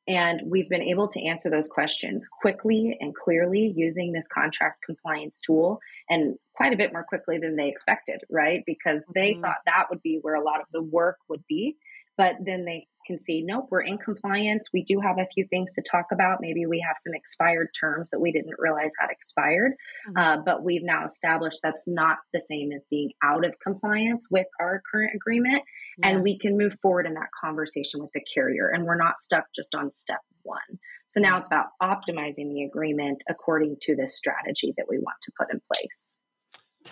And 0.07 0.41
we've 0.45 0.69
been 0.69 0.83
able 0.83 1.07
to 1.07 1.25
answer 1.25 1.49
those 1.49 1.67
questions 1.67 2.27
quickly 2.41 2.95
and 2.99 3.15
clearly 3.15 3.73
using 3.75 4.11
this 4.11 4.27
contract 4.27 4.83
compliance 4.85 5.39
tool 5.39 5.79
and 6.09 6.35
quite 6.55 6.73
a 6.73 6.77
bit 6.77 6.93
more 6.93 7.03
quickly 7.03 7.39
than 7.39 7.55
they 7.55 7.67
expected, 7.67 8.21
right? 8.29 8.61
Because 8.67 9.03
they 9.15 9.31
mm-hmm. 9.31 9.41
thought 9.41 9.57
that 9.65 9.85
would 9.89 10.01
be 10.03 10.19
where 10.21 10.35
a 10.35 10.43
lot 10.43 10.61
of 10.61 10.67
the 10.71 10.83
work 10.83 11.17
would 11.27 11.43
be. 11.49 11.75
But 12.17 12.35
then 12.45 12.65
they 12.65 12.87
can 13.05 13.17
see, 13.17 13.43
nope, 13.45 13.67
we're 13.69 13.81
in 13.81 13.97
compliance. 13.97 14.69
We 14.73 14.83
do 14.83 14.99
have 14.99 15.17
a 15.17 15.27
few 15.33 15.45
things 15.49 15.71
to 15.73 15.83
talk 15.89 16.05
about. 16.11 16.39
Maybe 16.41 16.65
we 16.65 16.83
have 16.85 16.95
some 16.99 17.13
expired 17.13 17.67
terms 17.79 18.09
that 18.09 18.19
we 18.19 18.31
didn't 18.31 18.55
realize 18.57 18.91
had 18.99 19.11
expired, 19.11 19.73
mm-hmm. 20.09 20.17
uh, 20.17 20.37
but 20.43 20.63
we've 20.63 20.83
now 20.83 21.05
established 21.05 21.59
that's 21.61 21.83
not 21.87 22.17
the 22.33 22.41
same 22.41 22.71
as 22.71 22.87
being 22.89 23.11
out 23.23 23.45
of 23.45 23.53
compliance 23.63 24.27
with 24.31 24.47
our 24.59 24.81
current 24.91 25.11
agreement. 25.15 25.61
Yeah. 25.99 26.09
And 26.09 26.23
we 26.23 26.37
can 26.39 26.57
move 26.57 26.75
forward 26.81 27.05
in 27.05 27.13
that 27.13 27.29
conversation 27.39 28.01
with 28.01 28.11
the 28.13 28.21
carrier, 28.33 28.69
and 28.73 28.85
we're 28.85 28.97
not 28.97 29.19
stuck 29.19 29.45
just 29.55 29.75
on 29.75 29.91
step 29.91 30.21
one. 30.43 30.79
So 31.07 31.19
now 31.19 31.37
it's 31.37 31.47
about 31.47 31.67
optimizing 31.81 32.51
the 32.53 32.63
agreement 32.63 33.23
according 33.29 33.77
to 33.83 33.95
the 33.95 34.07
strategy 34.07 34.73
that 34.77 34.87
we 34.89 34.97
want 34.97 35.17
to 35.23 35.31
put 35.37 35.51
in 35.53 35.61
place 35.71 36.14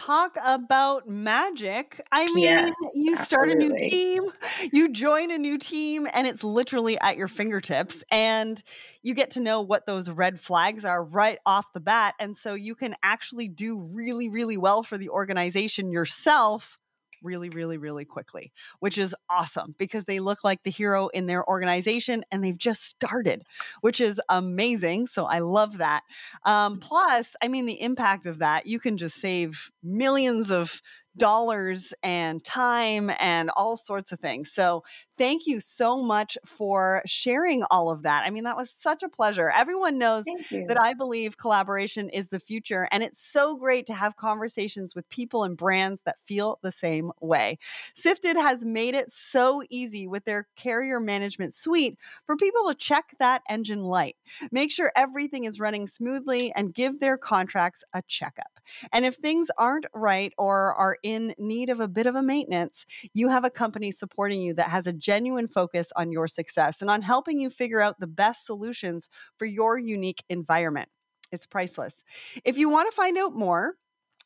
talk 0.05 0.37
about 0.43 1.07
magic. 1.07 2.01
I 2.11 2.25
mean, 2.33 2.43
yes, 2.43 2.73
you 2.93 3.15
start 3.15 3.49
absolutely. 3.49 3.75
a 3.75 3.79
new 3.79 3.89
team, 3.89 4.23
you 4.71 4.91
join 4.91 5.31
a 5.31 5.37
new 5.37 5.57
team, 5.57 6.07
and 6.11 6.27
it's 6.27 6.43
literally 6.43 6.99
at 6.99 7.17
your 7.17 7.27
fingertips. 7.27 8.03
And 8.11 8.61
you 9.01 9.13
get 9.13 9.31
to 9.31 9.39
know 9.39 9.61
what 9.61 9.85
those 9.85 10.09
red 10.09 10.39
flags 10.39 10.85
are 10.85 11.03
right 11.03 11.39
off 11.45 11.71
the 11.73 11.79
bat. 11.79 12.15
And 12.19 12.37
so 12.37 12.53
you 12.53 12.75
can 12.75 12.95
actually 13.03 13.47
do 13.47 13.79
really, 13.79 14.29
really 14.29 14.57
well 14.57 14.83
for 14.83 14.97
the 14.97 15.09
organization 15.09 15.91
yourself 15.91 16.77
really, 17.23 17.49
really, 17.49 17.77
really 17.77 18.05
quickly, 18.05 18.51
which 18.79 18.97
is 18.97 19.15
awesome 19.29 19.75
because 19.77 20.05
they 20.05 20.19
look 20.19 20.43
like 20.43 20.61
the 20.63 20.71
hero 20.71 21.07
in 21.07 21.25
their 21.25 21.47
organization 21.47 22.23
and 22.31 22.43
they've 22.43 22.57
just 22.57 22.83
started, 22.83 23.43
which 23.81 24.01
is 24.01 24.21
amazing. 24.29 25.07
So 25.07 25.25
I 25.25 25.39
love 25.39 25.77
that. 25.77 26.03
Um, 26.45 26.79
plus, 26.79 27.35
I 27.41 27.47
mean, 27.47 27.65
the 27.65 27.81
impact 27.81 28.25
of 28.25 28.39
that, 28.39 28.67
you 28.67 28.79
can 28.79 28.97
just 28.97 29.15
save 29.15 29.71
millions 29.81 30.51
of 30.51 30.81
dollars 31.17 31.93
and 32.03 32.43
time 32.43 33.11
and 33.19 33.49
all 33.55 33.77
sorts 33.77 34.11
of 34.11 34.19
things. 34.19 34.51
So, 34.51 34.83
thank 35.17 35.45
you 35.45 35.59
so 35.59 36.01
much 36.01 36.37
for 36.45 37.01
sharing 37.05 37.63
all 37.69 37.91
of 37.91 38.03
that. 38.03 38.23
I 38.25 38.29
mean, 38.29 38.45
that 38.45 38.57
was 38.57 38.71
such 38.71 39.03
a 39.03 39.09
pleasure. 39.09 39.49
Everyone 39.49 39.97
knows 39.97 40.25
that 40.67 40.79
I 40.79 40.93
believe 40.93 41.37
collaboration 41.37 42.09
is 42.09 42.29
the 42.29 42.39
future, 42.39 42.87
and 42.91 43.03
it's 43.03 43.21
so 43.21 43.55
great 43.57 43.85
to 43.87 43.93
have 43.93 44.15
conversations 44.15 44.95
with 44.95 45.07
people 45.09 45.43
and 45.43 45.55
brands 45.55 46.01
that 46.05 46.17
feel 46.25 46.59
the 46.63 46.71
same 46.71 47.11
way. 47.21 47.57
Sifted 47.95 48.37
has 48.37 48.65
made 48.65 48.95
it 48.95 49.11
so 49.11 49.63
easy 49.69 50.07
with 50.07 50.25
their 50.25 50.47
carrier 50.55 50.99
management 50.99 51.53
suite 51.53 51.97
for 52.25 52.35
people 52.35 52.67
to 52.69 52.75
check 52.75 53.15
that 53.19 53.43
engine 53.49 53.83
light, 53.83 54.15
make 54.51 54.71
sure 54.71 54.91
everything 54.95 55.43
is 55.43 55.59
running 55.59 55.85
smoothly, 55.87 56.51
and 56.55 56.73
give 56.73 56.99
their 56.99 57.17
contracts 57.17 57.83
a 57.93 58.01
checkup. 58.07 58.59
And 58.91 59.05
if 59.05 59.15
things 59.15 59.49
aren't 59.57 59.85
right 59.93 60.33
or 60.37 60.73
are 60.75 60.97
in 61.03 61.35
need 61.37 61.69
of 61.69 61.79
a 61.79 61.87
bit 61.87 62.07
of 62.07 62.15
a 62.15 62.23
maintenance, 62.23 62.85
you 63.13 63.29
have 63.29 63.45
a 63.45 63.49
company 63.49 63.91
supporting 63.91 64.41
you 64.41 64.53
that 64.55 64.69
has 64.69 64.87
a 64.87 64.93
genuine 64.93 65.47
focus 65.47 65.91
on 65.95 66.11
your 66.11 66.27
success 66.27 66.81
and 66.81 66.89
on 66.89 67.01
helping 67.01 67.39
you 67.39 67.49
figure 67.49 67.81
out 67.81 67.99
the 67.99 68.07
best 68.07 68.45
solutions 68.45 69.09
for 69.37 69.45
your 69.45 69.77
unique 69.77 70.23
environment. 70.29 70.89
It's 71.31 71.45
priceless. 71.45 72.03
If 72.45 72.57
you 72.57 72.69
want 72.69 72.89
to 72.89 72.95
find 72.95 73.17
out 73.17 73.35
more, 73.35 73.75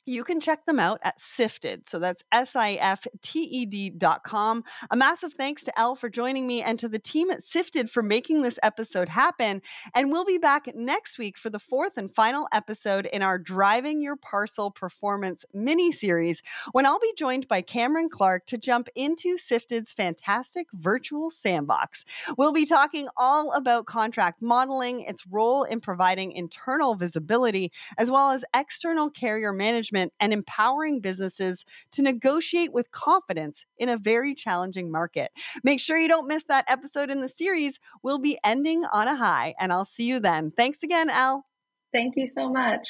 you 0.08 0.24
can 0.24 0.40
check 0.40 0.66
them 0.66 0.80
out 0.80 1.00
at 1.04 1.20
Sifted. 1.20 1.88
So 1.88 2.00
that's 2.00 2.24
S 2.32 2.56
I 2.56 2.74
F 2.74 3.06
T 3.22 3.42
E 3.42 3.66
D.com. 3.66 4.64
A 4.90 4.96
massive 4.96 5.34
thanks 5.34 5.64
to 5.64 5.78
Elle 5.78 5.96
for 5.96 6.10
joining 6.10 6.48
me 6.48 6.64
and 6.64 6.80
to 6.80 6.88
the 6.88 6.98
team 6.98 7.30
at 7.30 7.44
Sifted 7.44 7.92
for 7.92 8.02
making 8.02 8.42
this 8.42 8.58
episode 8.64 9.10
happen. 9.10 9.62
And 9.94 10.10
we'll 10.10 10.26
be 10.26 10.38
back 10.38 10.74
next 10.74 11.20
week 11.20 11.38
for 11.38 11.50
the 11.50 11.60
fourth 11.60 11.98
and 11.98 12.10
final 12.10 12.48
episode 12.54 13.06
in 13.08 13.22
our 13.22 13.38
Driving 13.38 14.02
Your 14.02 14.16
Parcel 14.16 14.72
Performance 14.72 15.46
mini 15.54 15.92
series 15.92 16.42
when 16.72 16.86
I'll 16.86 17.00
be 17.00 17.14
joined 17.18 17.50
by 17.50 17.62
Cameron 17.62 18.08
Clark 18.10 18.46
to 18.46 18.58
jump 18.58 18.88
into 18.96 19.38
Sifted's 19.38 19.92
fantastic 19.92 20.68
virtual 20.74 21.30
sandbox. 21.30 22.06
We'll 22.38 22.54
be 22.54 22.66
talking 22.66 23.10
all 23.18 23.52
about 23.52 23.88
contract 23.88 24.42
modeling, 24.42 25.02
its 25.02 25.28
role 25.28 25.64
in 25.64 25.82
providing 25.82 26.32
internal 26.32 26.96
visibility, 26.96 27.74
as 27.98 28.10
well 28.10 28.32
as 28.32 28.46
external 28.56 29.10
carrier 29.10 29.52
management 29.52 29.97
management 29.98 30.14
and 30.20 30.34
empowering 30.34 31.00
businesses 31.00 31.66
to 31.92 32.02
negotiate 32.02 32.74
with 32.74 32.92
confidence 32.92 33.66
in 33.78 33.90
a 33.90 33.98
very 33.98 34.36
challenging 34.36 34.92
market. 34.92 35.32
Make 35.64 35.80
sure 35.80 35.98
you 35.98 36.08
don't 36.08 36.28
miss 36.28 36.44
that 36.48 36.66
episode 36.68 37.10
in 37.10 37.22
the 37.22 37.30
series. 37.30 37.80
We'll 38.04 38.20
be 38.20 38.38
ending 38.44 38.86
on 38.86 39.08
a 39.08 39.16
high, 39.16 39.56
and 39.60 39.72
I'll 39.72 39.86
see 39.86 40.06
you 40.06 40.20
then. 40.20 40.52
Thanks 40.52 40.84
again, 40.84 41.10
Al. 41.10 41.46
Thank 41.92 42.16
you 42.18 42.28
so 42.28 42.50
much. 42.50 42.88